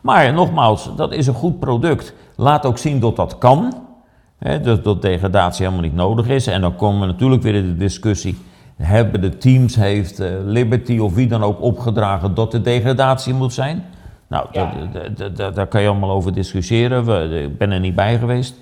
Maar 0.00 0.32
nogmaals, 0.32 0.90
dat 0.96 1.12
is 1.12 1.26
een 1.26 1.34
goed 1.34 1.58
product. 1.58 2.14
Laat 2.36 2.66
ook 2.66 2.78
zien 2.78 3.00
dat 3.00 3.16
dat 3.16 3.38
kan. 3.38 3.74
Hè, 4.38 4.60
dat, 4.60 4.84
dat 4.84 5.02
degradatie 5.02 5.64
helemaal 5.64 5.84
niet 5.84 5.94
nodig 5.94 6.28
is. 6.28 6.46
En 6.46 6.60
dan 6.60 6.76
komen 6.76 7.00
we 7.00 7.06
natuurlijk 7.06 7.42
weer 7.42 7.54
in 7.54 7.66
de 7.66 7.76
discussie. 7.76 8.38
Hebben 8.76 9.20
de 9.20 9.38
teams, 9.38 9.76
heeft 9.76 10.20
uh, 10.20 10.28
Liberty 10.44 10.98
of 10.98 11.14
wie 11.14 11.26
dan 11.26 11.42
ook 11.42 11.62
opgedragen 11.62 12.34
dat 12.34 12.50
de 12.50 12.60
degradatie 12.60 13.34
moet 13.34 13.52
zijn? 13.52 13.84
Nou, 14.30 14.46
ja. 14.52 14.72
daar 15.50 15.66
kan 15.66 15.82
je 15.82 15.88
allemaal 15.88 16.10
over 16.10 16.34
discussiëren. 16.34 17.32
Ik 17.32 17.58
ben 17.58 17.70
er 17.70 17.80
niet 17.80 17.94
bij 17.94 18.18
geweest. 18.18 18.54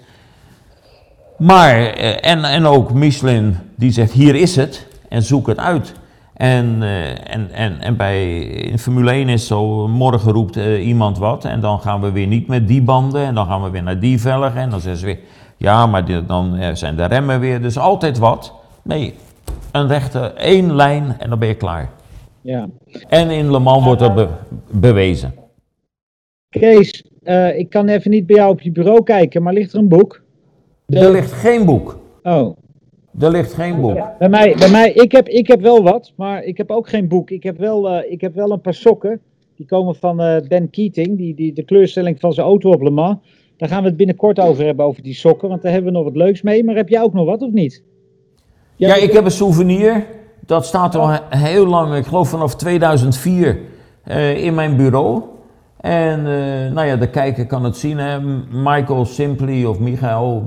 Maar, 1.38 1.76
eh, 1.76 2.31
en, 2.31 2.44
en 2.44 2.66
ook 2.66 2.92
Michelin, 2.92 3.57
die 3.76 3.90
zegt 3.90 4.12
hier 4.12 4.35
is 4.35 4.57
het 4.57 4.87
en 5.09 5.22
zoek 5.22 5.46
het 5.46 5.59
uit. 5.59 5.94
En, 6.35 6.76
uh, 6.83 7.35
en, 7.35 7.50
en, 7.52 7.81
en 7.81 7.96
bij 7.96 8.40
in 8.40 8.78
Formule 8.78 9.11
1 9.11 9.28
is 9.28 9.46
zo, 9.46 9.88
morgen 9.88 10.33
roept 10.33 10.57
uh, 10.57 10.87
iemand 10.87 11.18
wat 11.18 11.44
en 11.44 11.61
dan 11.61 11.81
gaan 11.81 12.00
we 12.00 12.12
weer 12.12 12.26
niet 12.26 12.46
met 12.46 12.68
die 12.68 12.83
banden 12.83 13.24
en 13.24 13.35
dan 13.35 13.46
gaan 13.46 13.62
we 13.62 13.70
weer 13.70 13.83
naar 13.83 14.00
die 14.00 14.20
velgen 14.20 14.61
en 14.61 14.70
dan 14.70 14.81
zeggen 14.81 15.00
ze 15.00 15.07
weer, 15.07 15.18
ja, 15.57 15.87
maar 15.87 16.26
dan 16.26 16.76
zijn 16.76 16.96
de 16.96 17.04
remmen 17.04 17.40
weer, 17.40 17.62
dus 17.62 17.78
altijd 17.78 18.18
wat. 18.18 18.52
Nee, 18.83 19.14
een 19.72 19.88
rechte, 19.88 20.18
één 20.33 20.74
lijn 20.74 21.16
en 21.18 21.28
dan 21.28 21.38
ben 21.38 21.48
je 21.48 21.54
klaar. 21.54 21.90
Ja. 22.40 22.66
En 23.09 23.31
in 23.31 23.50
Le 23.50 23.59
Mans 23.59 23.85
wordt 23.85 24.00
dat 24.00 24.14
be 24.14 24.28
bewezen. 24.70 25.35
Kees, 26.50 27.04
ik 27.56 27.70
kan 27.70 27.88
even 27.88 28.11
niet 28.11 28.26
bij 28.26 28.37
jou 28.37 28.50
op 28.50 28.61
je 28.61 28.72
bureau 28.72 29.02
kijken, 29.02 29.42
maar 29.42 29.52
ligt 29.52 29.72
er 29.72 29.78
een 29.78 29.88
boek? 29.88 30.22
Er 30.87 31.11
ligt 31.11 31.32
geen 31.32 31.64
boek. 31.64 31.98
Oh. 32.22 32.56
Er 33.18 33.30
ligt 33.30 33.52
geen 33.52 33.80
boek. 33.80 34.18
Bij 34.18 34.28
mij, 34.28 34.56
bij 34.58 34.70
mij 34.70 34.92
ik, 34.92 35.12
heb, 35.12 35.28
ik 35.28 35.46
heb 35.46 35.61
wel 35.61 35.82
wat, 35.82 36.12
maar 36.16 36.44
ik 36.44 36.56
heb 36.56 36.70
ook 36.70 36.88
geen 36.88 37.08
boek. 37.08 37.30
Ik 37.30 37.42
heb 37.42 37.58
wel, 37.58 37.90
uh, 37.90 38.12
ik 38.12 38.20
heb 38.20 38.34
wel 38.34 38.50
een 38.50 38.61
paar 38.61 38.74
sokken. 38.74 39.20
Die 39.56 39.66
komen 39.66 39.94
van 39.94 40.20
uh, 40.20 40.37
Ben 40.48 40.70
Keating, 40.70 41.16
die, 41.16 41.34
die, 41.34 41.52
de 41.52 41.62
kleurstelling 41.62 42.20
van 42.20 42.32
zijn 42.32 42.46
auto 42.46 42.70
op 42.70 42.82
Le 42.82 42.90
Mans. 42.90 43.18
Daar 43.56 43.68
gaan 43.68 43.82
we 43.82 43.88
het 43.88 43.96
binnenkort 43.96 44.40
over 44.40 44.64
hebben, 44.64 44.84
over 44.84 45.02
die 45.02 45.14
sokken, 45.14 45.48
want 45.48 45.62
daar 45.62 45.72
hebben 45.72 45.92
we 45.92 45.98
nog 45.98 46.06
wat 46.06 46.16
leuks 46.16 46.42
mee. 46.42 46.64
Maar 46.64 46.74
heb 46.74 46.88
jij 46.88 47.02
ook 47.02 47.12
nog 47.12 47.26
wat 47.26 47.42
of 47.42 47.50
niet? 47.50 47.82
Ja, 48.76 48.88
ja 48.88 49.02
ik 49.02 49.12
heb 49.12 49.24
een 49.24 49.30
souvenir. 49.30 50.06
Dat 50.46 50.66
staat 50.66 50.94
al 50.94 51.18
heel 51.28 51.66
lang, 51.66 51.94
ik 51.94 52.04
geloof 52.04 52.28
vanaf 52.28 52.56
2004, 52.56 53.58
uh, 54.08 54.44
in 54.44 54.54
mijn 54.54 54.76
bureau. 54.76 55.22
En 55.80 56.18
uh, 56.18 56.72
nou 56.72 56.86
ja, 56.86 56.96
de 56.96 57.08
kijker 57.08 57.46
kan 57.46 57.64
het 57.64 57.76
zien, 57.76 57.98
hè? 57.98 58.20
Michael 58.50 59.04
Simply 59.04 59.64
of 59.64 59.78
Michael, 59.78 60.44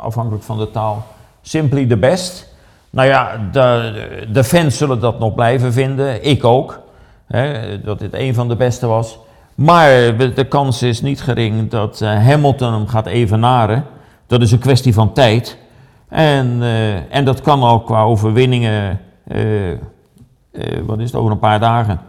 afhankelijk 0.00 0.44
van 0.44 0.58
de 0.58 0.70
taal. 0.70 1.06
Simply 1.42 1.86
the 1.86 1.96
best. 1.96 2.54
Nou 2.90 3.08
ja, 3.08 3.48
de, 3.52 4.26
de 4.32 4.44
fans 4.44 4.76
zullen 4.76 5.00
dat 5.00 5.18
nog 5.18 5.34
blijven 5.34 5.72
vinden, 5.72 6.24
ik 6.24 6.44
ook. 6.44 6.80
Hè, 7.26 7.80
dat 7.80 7.98
dit 7.98 8.14
een 8.14 8.34
van 8.34 8.48
de 8.48 8.56
beste 8.56 8.86
was. 8.86 9.18
Maar 9.54 10.16
de 10.34 10.46
kans 10.48 10.82
is 10.82 11.02
niet 11.02 11.20
gering 11.20 11.70
dat 11.70 12.00
uh, 12.02 12.08
Hamilton 12.26 12.72
hem 12.72 12.86
gaat 12.86 13.06
evenaren. 13.06 13.84
Dat 14.26 14.42
is 14.42 14.52
een 14.52 14.58
kwestie 14.58 14.94
van 14.94 15.12
tijd. 15.12 15.58
En, 16.08 16.62
en 17.10 17.24
dat 17.24 17.40
kan 17.40 17.64
ook 17.64 17.86
qua 17.86 18.02
overwinningen, 18.02 19.00
wat 20.86 20.98
is 20.98 21.10
het, 21.10 21.14
over 21.14 21.30
een 21.30 21.38
paar 21.38 21.60
dagen. 21.60 22.00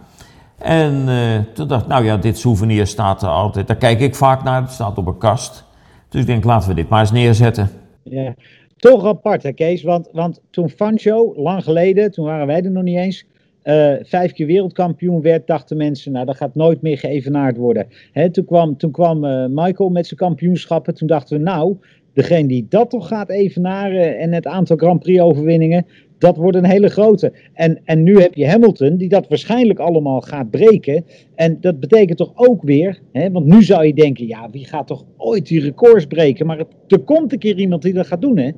En 0.58 0.94
uh, 1.08 1.40
toen 1.54 1.68
dacht 1.68 1.82
ik, 1.82 1.88
nou 1.88 2.06
ja, 2.06 2.18
dit 2.18 2.38
souvenir 2.38 2.88
staat 2.88 3.22
er 3.22 3.30
altijd. 3.30 3.68
Daar 3.68 3.78
kijk 3.78 4.00
ik 4.00 4.16
vaak 4.16 4.44
naar, 4.44 4.62
het 4.62 4.72
staat 4.72 4.98
op 4.98 5.08
een 5.08 5.18
kast. 5.18 5.66
Dus 6.10 6.22
ik 6.22 6.28
denk, 6.28 6.44
laten 6.44 6.70
we 6.70 6.76
dit 6.76 6.90
maar 6.90 7.00
eens 7.00 7.12
neerzetten. 7.12 7.70
Ja, 8.04 8.34
toch 8.78 9.06
apart 9.06 9.44
hè 9.44 9.52
Kees, 9.52 9.84
want, 9.84 10.10
want 10.12 10.42
toen 10.50 10.70
Fancho, 10.70 11.34
lang 11.36 11.64
geleden, 11.64 12.12
toen 12.12 12.26
waren 12.26 12.48
wij 12.48 12.62
er 12.62 12.72
nog 12.72 12.84
niet 12.84 12.98
eens, 12.98 13.26
uh, 13.64 13.94
vijf 14.04 14.32
keer 14.32 14.48
wereldkampioen 14.48 15.22
werd, 15.22 15.48
dachten 15.48 15.78
mensen, 15.78 16.12
nou 16.12 16.26
dat 16.26 16.36
gaat 16.36 16.56
nooit 16.56 16.82
meer 16.82 16.98
geëvenaard 16.98 17.58
worden. 17.58 17.88
Hè, 18.12 18.32
toen 18.32 18.46
kwam, 18.46 18.78
toen 18.78 18.92
kwam 18.92 19.24
uh, 19.24 19.46
Michael 19.50 19.90
met 19.90 20.08
zijn 20.08 20.20
kampioenschappen, 20.20 20.96
toen 20.96 21.08
dachten 21.08 21.38
we, 21.38 21.44
nou, 21.44 21.78
degene 22.14 22.48
die 22.48 22.66
dat 22.70 22.90
toch 22.90 23.08
gaat 23.08 23.30
evenaren 23.30 24.18
en 24.18 24.34
het 24.34 24.48
aantal 24.48 24.78
Grand 24.78 25.00
Prix 25.00 25.20
overwinningen, 25.20 25.86
dat 26.18 26.38
wordt 26.38 26.58
een 26.58 26.66
hele 26.66 26.90
grote. 26.90 27.34
En, 27.54 27.82
en 27.84 28.04
nu 28.04 28.22
heb 28.22 28.34
je 28.34 28.48
Hamilton, 28.48 28.98
die 28.98 29.10
dat 29.10 29.28
waarschijnlijk 29.28 29.80
allemaal 29.80 30.22
gaat 30.22 30.50
breken. 30.50 31.06
En 31.36 31.58
dat 31.62 31.80
betekent 31.80 32.18
toch 32.18 32.32
ook 32.36 32.64
weer, 32.64 33.00
hè, 33.12 33.32
want 33.32 33.46
nu 33.46 33.64
zou 33.64 33.86
je 33.86 33.94
denken, 33.94 34.28
ja, 34.28 34.50
wie 34.52 34.66
gaat 34.66 34.88
toch 34.88 35.04
ooit 35.18 35.48
die 35.48 35.62
records 35.62 36.06
breken? 36.06 36.46
Maar 36.46 36.58
er 36.88 37.00
komt 37.00 37.32
een 37.32 37.40
keer 37.40 37.58
iemand 37.58 37.82
die 37.82 37.94
dat 37.94 38.08
gaat 38.08 38.22
doen, 38.22 38.38
hè? 38.38 38.52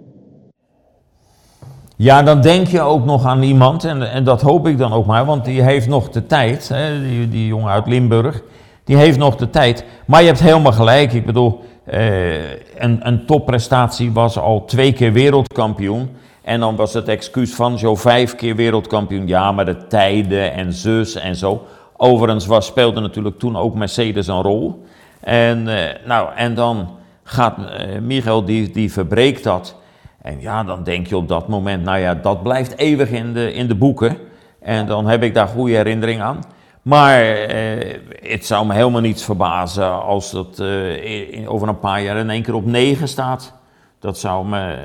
Ja, 1.96 2.24
dan 2.24 2.42
denk 2.42 2.68
je 2.68 2.82
ook 2.82 3.06
nog 3.06 3.26
aan 3.26 3.44
iemand, 3.44 3.84
en, 3.84 4.12
en 4.12 4.24
dat 4.24 4.42
hoop 4.42 4.68
ik 4.68 4.78
dan 4.78 4.94
ook 4.94 5.06
maar, 5.06 5.26
want 5.26 5.46
die 5.46 5.62
heeft 5.62 5.88
nog 5.88 6.10
de 6.10 6.26
tijd, 6.26 6.70
hè, 6.70 7.02
die, 7.10 7.28
die 7.28 7.48
jongen 7.48 7.72
uit 7.72 7.88
Limburg, 7.88 8.44
die 8.84 8.98
heeft 8.98 9.18
nog 9.18 9.36
de 9.36 9.50
tijd. 9.50 9.86
Maar 10.08 10.22
je 10.22 10.28
hebt 10.28 10.40
helemaal 10.40 10.72
gelijk, 10.72 11.14
ik 11.14 11.26
bedoel, 11.26 11.60
eh, 11.86 12.52
een, 12.78 13.08
een 13.08 13.26
topprestatie 13.26 14.12
was 14.12 14.38
al 14.38 14.66
twee 14.66 14.94
keer 14.94 15.14
wereldkampioen. 15.14 16.10
En 16.50 16.60
dan 16.60 16.76
was 16.76 16.94
het 16.94 17.08
excuus 17.08 17.56
van 17.56 17.80
zo 17.80 17.96
vijf 17.96 18.36
keer 18.36 18.56
wereldkampioen. 18.56 19.28
Ja, 19.28 19.52
maar 19.52 19.66
de 19.66 19.88
tijden 19.88 20.54
en 20.54 20.74
zus 20.74 21.16
en 21.16 21.36
zo. 21.36 21.66
Overigens 21.98 22.46
was, 22.46 22.66
speelde 22.66 23.00
natuurlijk 23.00 23.40
toen 23.40 23.58
ook 23.58 23.76
Mercedes 23.76 24.28
een 24.28 24.42
rol. 24.42 24.86
En, 25.20 25.68
uh, 25.68 25.76
nou, 26.06 26.30
en 26.36 26.56
dan 26.56 26.90
gaat 27.24 27.58
uh, 28.06 28.38
die, 28.46 28.72
die 28.72 28.92
verbreekt 28.92 29.44
dat. 29.44 29.76
En 30.22 30.42
ja, 30.42 30.64
dan 30.64 30.84
denk 30.84 31.08
je 31.08 31.18
op 31.18 31.28
dat 31.28 31.48
moment, 31.48 31.84
nou 31.84 32.00
ja, 32.00 32.16
dat 32.16 32.44
blijft 32.44 32.78
eeuwig 32.78 33.10
in 33.10 33.34
de, 33.34 33.54
in 33.54 33.68
de 33.68 33.76
boeken. 33.76 34.18
En 34.62 34.86
dan 34.86 35.08
heb 35.08 35.24
ik 35.24 35.34
daar 35.34 35.48
goede 35.48 35.76
herinnering 35.76 36.22
aan. 36.22 36.40
Maar 36.82 37.22
eh, 37.22 38.00
het 38.22 38.46
zou 38.46 38.66
me 38.66 38.74
helemaal 38.74 39.02
niets 39.02 39.24
verbazen 39.24 40.04
als 40.04 40.32
dat 40.32 40.60
eh, 40.60 41.52
over 41.52 41.68
een 41.68 41.80
paar 41.80 42.02
jaar 42.02 42.18
in 42.18 42.30
één 42.30 42.44
keer 42.44 42.54
op 42.54 42.66
negen 42.66 43.08
staat. 43.08 43.59
Dat 44.00 44.18
zou 44.18 44.48
me. 44.48 44.76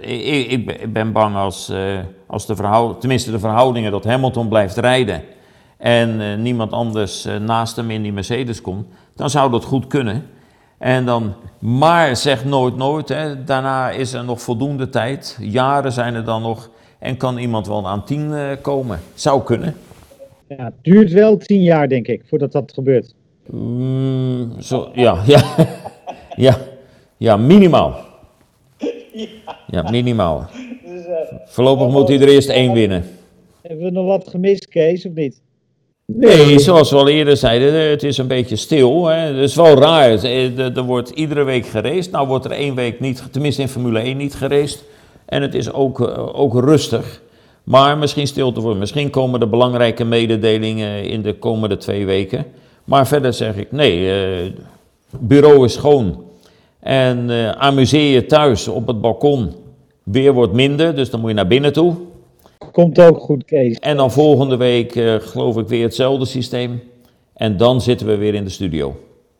ik, 0.00 0.50
ik, 0.50 0.92
ben 0.92 1.12
bang 1.12 1.36
als, 1.36 1.72
als 2.26 2.46
de 2.46 2.56
verhouding, 2.56 3.00
tenminste 3.00 3.30
de 3.30 3.38
verhoudingen, 3.38 3.90
dat 3.90 4.04
Hamilton 4.04 4.48
blijft 4.48 4.76
rijden. 4.76 5.22
En 5.76 6.42
niemand 6.42 6.72
anders 6.72 7.28
naast 7.40 7.76
hem 7.76 7.90
in 7.90 8.02
die 8.02 8.12
Mercedes 8.12 8.60
komt. 8.60 8.86
Dan 9.14 9.30
zou 9.30 9.50
dat 9.50 9.64
goed 9.64 9.86
kunnen. 9.86 10.26
En 10.78 11.04
dan, 11.04 11.34
maar 11.58 12.16
zeg 12.16 12.44
nooit 12.44 12.76
nooit, 12.76 13.08
hè. 13.08 13.44
daarna 13.44 13.90
is 13.90 14.12
er 14.12 14.24
nog 14.24 14.40
voldoende 14.40 14.88
tijd. 14.88 15.38
Jaren 15.40 15.92
zijn 15.92 16.14
er 16.14 16.24
dan 16.24 16.42
nog 16.42 16.70
en 16.98 17.16
kan 17.16 17.38
iemand 17.38 17.66
wel 17.66 17.88
aan 17.88 18.04
tien 18.04 18.34
komen. 18.60 19.00
Zou 19.14 19.42
kunnen. 19.42 19.74
Ja, 20.48 20.64
het 20.64 20.74
duurt 20.82 21.12
wel 21.12 21.36
tien 21.36 21.62
jaar, 21.62 21.88
denk 21.88 22.06
ik, 22.06 22.22
voordat 22.28 22.52
dat 22.52 22.72
gebeurt. 22.72 23.14
Mm, 23.50 24.52
zo, 24.60 24.90
ja, 24.92 25.22
ja, 25.26 25.42
ja, 26.36 26.58
ja, 27.16 27.36
minimaal. 27.36 28.05
Ja, 29.70 29.90
minimaal. 29.90 30.46
Dus, 30.84 31.06
uh, 31.06 31.14
Voorlopig 31.44 31.88
moet 31.88 32.08
hij 32.08 32.20
er 32.20 32.28
eerst 32.28 32.48
één 32.48 32.72
winnen. 32.72 33.04
Hebben 33.62 33.84
we 33.84 33.90
nog 33.90 34.06
wat 34.06 34.28
gemist, 34.28 34.68
Kees, 34.68 35.06
of 35.06 35.12
niet? 35.12 35.40
Nee, 36.06 36.58
zoals 36.58 36.90
we 36.90 36.96
al 36.96 37.08
eerder 37.08 37.36
zeiden, 37.36 37.90
het 37.90 38.02
is 38.02 38.18
een 38.18 38.26
beetje 38.26 38.56
stil. 38.56 39.06
Hè. 39.06 39.16
Het 39.16 39.36
is 39.36 39.54
wel 39.54 39.78
raar. 39.78 40.24
Er 40.24 40.82
wordt 40.82 41.10
iedere 41.10 41.44
week 41.44 41.66
gereest. 41.66 42.10
Nou 42.10 42.26
wordt 42.26 42.44
er 42.44 42.50
één 42.50 42.74
week 42.74 43.00
niet, 43.00 43.22
tenminste 43.30 43.62
in 43.62 43.68
Formule 43.68 44.00
1 44.00 44.16
niet 44.16 44.34
gereest. 44.34 44.84
En 45.24 45.42
het 45.42 45.54
is 45.54 45.72
ook, 45.72 46.00
eh, 46.00 46.40
ook 46.40 46.54
rustig. 46.54 47.22
Maar 47.64 47.98
misschien 47.98 48.26
stilte 48.26 48.60
voor. 48.60 48.76
Misschien 48.76 49.10
komen 49.10 49.40
er 49.40 49.48
belangrijke 49.48 50.04
mededelingen 50.04 51.04
in 51.04 51.22
de 51.22 51.34
komende 51.34 51.76
twee 51.76 52.06
weken. 52.06 52.46
Maar 52.84 53.06
verder 53.06 53.32
zeg 53.32 53.56
ik, 53.56 53.72
nee, 53.72 54.06
het 54.06 54.54
bureau 55.10 55.64
is 55.64 55.72
schoon. 55.72 56.25
En 56.86 57.28
uh, 57.28 57.50
amuseer 57.50 58.12
je 58.12 58.26
thuis 58.26 58.68
op 58.68 58.86
het 58.86 59.00
balkon. 59.00 59.50
Weer 60.02 60.32
wordt 60.32 60.52
minder, 60.52 60.94
dus 60.94 61.10
dan 61.10 61.20
moet 61.20 61.28
je 61.28 61.34
naar 61.34 61.46
binnen 61.46 61.72
toe. 61.72 61.94
Komt 62.72 63.00
ook 63.00 63.18
goed, 63.18 63.44
Kees. 63.44 63.78
En 63.78 63.96
dan 63.96 64.10
volgende 64.12 64.56
week 64.56 64.94
uh, 64.94 65.14
geloof 65.14 65.56
ik 65.56 65.68
weer 65.68 65.82
hetzelfde 65.82 66.24
systeem. 66.24 66.80
En 67.34 67.56
dan 67.56 67.80
zitten 67.80 68.06
we 68.06 68.16
weer 68.16 68.34
in 68.34 68.44
de 68.44 68.50
studio. 68.50 68.96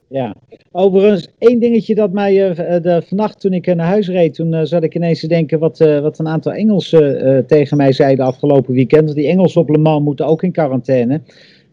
Ja, 0.08 0.34
overigens 0.72 1.28
één 1.38 1.60
dingetje 1.60 1.94
dat 1.94 2.12
mij 2.12 2.50
uh, 2.50 2.82
de, 2.82 3.02
vannacht 3.06 3.40
toen 3.40 3.52
ik 3.52 3.74
naar 3.74 3.86
huis 3.86 4.08
reed, 4.08 4.34
toen 4.34 4.52
uh, 4.52 4.60
zat 4.62 4.82
ik 4.82 4.94
ineens 4.94 5.20
te 5.20 5.28
denken 5.28 5.58
wat, 5.58 5.78
wat 5.78 6.18
een 6.18 6.28
aantal 6.28 6.52
Engelsen 6.52 7.44
tegen 7.46 7.76
mij 7.76 7.92
zeiden 7.92 8.24
afgelopen 8.24 8.74
weekend. 8.74 9.04
Want 9.04 9.16
die 9.16 9.28
Engelsen 9.28 9.60
op 9.60 9.68
Le 9.68 9.78
Mans 9.78 10.04
moeten 10.04 10.26
ook 10.26 10.42
in 10.42 10.52
quarantaine. 10.52 11.20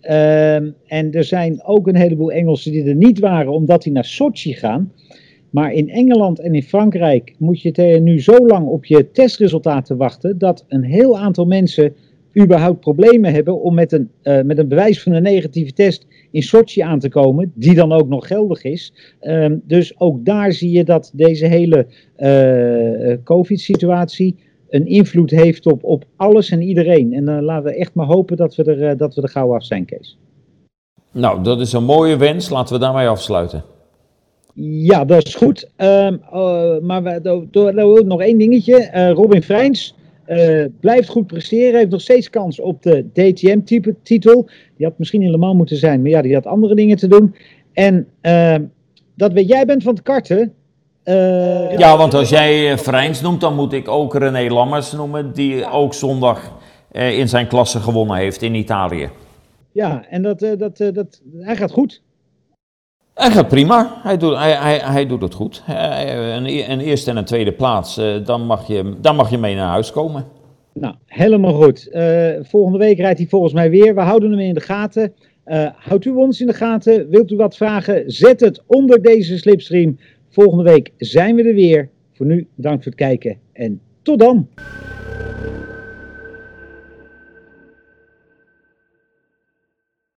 Ehm, 0.01 0.69
en 0.87 1.11
er 1.11 1.23
zijn 1.23 1.63
ook 1.63 1.87
een 1.87 1.95
heleboel 1.95 2.31
Engelsen 2.31 2.71
die 2.71 2.83
er 2.83 2.95
niet 2.95 3.19
waren 3.19 3.51
omdat 3.51 3.83
die 3.83 3.93
naar 3.93 4.05
Sochi 4.05 4.53
gaan. 4.53 4.91
Maar 5.53 5.73
in 5.73 5.89
Engeland 5.89 6.39
en 6.39 6.55
in 6.55 6.63
Frankrijk 6.63 7.35
moet 7.37 7.61
je 7.61 7.99
nu 8.01 8.21
zo 8.21 8.47
lang 8.47 8.67
op 8.67 8.85
je 8.85 9.11
testresultaten 9.11 9.97
wachten 9.97 10.37
dat 10.37 10.65
een 10.67 10.83
heel 10.83 11.19
aantal 11.19 11.45
mensen 11.45 11.95
überhaupt 12.41 12.79
problemen 12.79 13.33
hebben 13.33 13.61
om 13.61 13.73
met 13.73 13.91
een, 13.91 14.09
uh, 14.23 14.41
met 14.41 14.57
een 14.57 14.67
bewijs 14.67 15.03
van 15.03 15.11
een 15.11 15.23
negatieve 15.23 15.73
test 15.73 16.07
in 16.31 16.43
Sochi 16.43 16.81
aan 16.81 16.99
te 16.99 17.09
komen, 17.09 17.51
die 17.55 17.75
dan 17.75 17.91
ook 17.91 18.07
nog 18.07 18.27
geldig 18.27 18.63
is. 18.63 18.93
Um, 19.21 19.61
dus 19.67 19.99
ook 19.99 20.25
daar 20.25 20.51
zie 20.51 20.71
je 20.71 20.83
dat 20.83 21.11
deze 21.13 21.45
hele 21.45 21.87
uh, 22.17 23.17
COVID-situatie 23.23 24.35
een 24.69 24.87
invloed 24.87 25.31
heeft 25.31 25.65
op, 25.65 25.83
op 25.83 26.05
alles 26.15 26.49
en 26.49 26.61
iedereen. 26.61 27.13
En 27.13 27.25
dan 27.25 27.43
laten 27.43 27.63
we 27.63 27.77
echt 27.77 27.93
maar 27.93 28.05
hopen 28.05 28.37
dat 28.37 28.55
we, 28.55 28.63
er, 28.63 28.97
dat 28.97 29.15
we 29.15 29.21
er 29.21 29.29
gauw 29.29 29.55
af 29.55 29.63
zijn, 29.65 29.85
Kees. 29.85 30.17
Nou, 31.11 31.43
dat 31.43 31.59
is 31.59 31.73
een 31.73 31.83
mooie 31.83 32.17
wens. 32.17 32.49
Laten 32.49 32.73
we 32.73 32.79
daarmee 32.79 33.07
afsluiten. 33.07 33.63
Ja, 34.55 35.05
dat 35.05 35.27
is 35.27 35.35
goed. 35.35 35.69
Um, 35.77 36.21
uh, 36.33 36.77
maar 36.81 37.03
we, 37.03 37.19
do, 37.21 37.47
do, 37.51 37.71
nog 38.05 38.21
één 38.21 38.37
dingetje. 38.37 38.89
Uh, 38.93 39.11
Robin 39.11 39.43
Freins 39.43 39.95
uh, 40.27 40.65
blijft 40.79 41.09
goed 41.09 41.27
presteren. 41.27 41.79
Heeft 41.79 41.91
nog 41.91 42.01
steeds 42.01 42.29
kans 42.29 42.59
op 42.59 42.83
de 42.83 43.05
DTM-titel. 43.13 44.49
Die 44.77 44.85
had 44.85 44.97
misschien 44.97 45.21
in 45.21 45.31
Le 45.31 45.37
Mans 45.37 45.57
moeten 45.57 45.77
zijn, 45.77 46.01
maar 46.01 46.11
ja, 46.11 46.21
die 46.21 46.33
had 46.33 46.45
andere 46.45 46.75
dingen 46.75 46.97
te 46.97 47.07
doen. 47.07 47.35
En 47.73 48.07
ehm, 48.21 48.63
dat 49.15 49.33
weet 49.33 49.47
jij 49.47 49.65
bent 49.65 49.83
van 49.83 49.93
het 49.93 50.03
karten. 50.03 50.53
ja, 51.77 51.97
want 51.97 52.13
als 52.13 52.29
jij 52.29 52.77
Freins 52.77 53.21
noemt, 53.21 53.41
dan 53.41 53.55
moet 53.55 53.73
ik 53.73 53.87
ook 53.87 54.15
René 54.15 54.53
Lammers 54.53 54.91
noemen. 54.91 55.33
Die 55.33 55.69
ook 55.69 55.93
zondag 55.93 56.53
in 56.91 57.29
zijn 57.29 57.47
klasse 57.47 57.79
gewonnen 57.79 58.17
heeft 58.17 58.41
in 58.41 58.55
Italië. 58.55 59.09
Ja, 59.71 60.05
en 60.09 60.21
dat, 60.21 60.39
dat, 60.39 60.77
dat, 60.77 61.21
hij 61.39 61.55
gaat 61.55 61.71
goed. 61.71 62.01
Hij 63.13 63.31
gaat 63.31 63.47
prima, 63.47 63.99
hij 64.03 64.17
doet, 64.17 64.35
hij, 64.37 64.51
hij, 64.51 64.77
hij 64.77 65.05
doet 65.05 65.21
het 65.21 65.33
goed. 65.33 65.63
Een, 65.67 66.71
een 66.71 66.79
eerste 66.79 67.11
en 67.11 67.17
een 67.17 67.25
tweede 67.25 67.51
plaats, 67.51 68.01
dan 68.25 68.45
mag 68.45 68.67
je, 68.67 68.93
dan 69.01 69.15
mag 69.15 69.29
je 69.29 69.37
mee 69.37 69.55
naar 69.55 69.69
huis 69.69 69.91
komen. 69.91 70.25
Nou, 70.73 70.95
helemaal 71.05 71.53
goed. 71.53 71.89
Uh, 71.91 72.29
volgende 72.41 72.77
week 72.77 72.97
rijdt 72.97 73.19
hij 73.19 73.27
volgens 73.27 73.53
mij 73.53 73.69
weer. 73.69 73.95
We 73.95 74.01
houden 74.01 74.31
hem 74.31 74.39
in 74.39 74.53
de 74.53 74.59
gaten. 74.59 75.13
Uh, 75.45 75.67
houdt 75.75 76.05
u 76.05 76.09
ons 76.09 76.41
in 76.41 76.47
de 76.47 76.53
gaten? 76.53 77.09
Wilt 77.09 77.31
u 77.31 77.35
wat 77.35 77.57
vragen? 77.57 78.03
Zet 78.11 78.39
het 78.39 78.63
onder 78.65 79.01
deze 79.01 79.37
slipstream. 79.37 79.97
Volgende 80.29 80.63
week 80.63 80.91
zijn 80.97 81.35
we 81.35 81.43
er 81.43 81.53
weer. 81.53 81.89
Voor 82.13 82.25
nu, 82.25 82.47
bedankt 82.55 82.83
voor 82.83 82.91
het 82.91 83.01
kijken 83.01 83.37
en 83.53 83.81
tot 84.01 84.19
dan. 84.19 84.47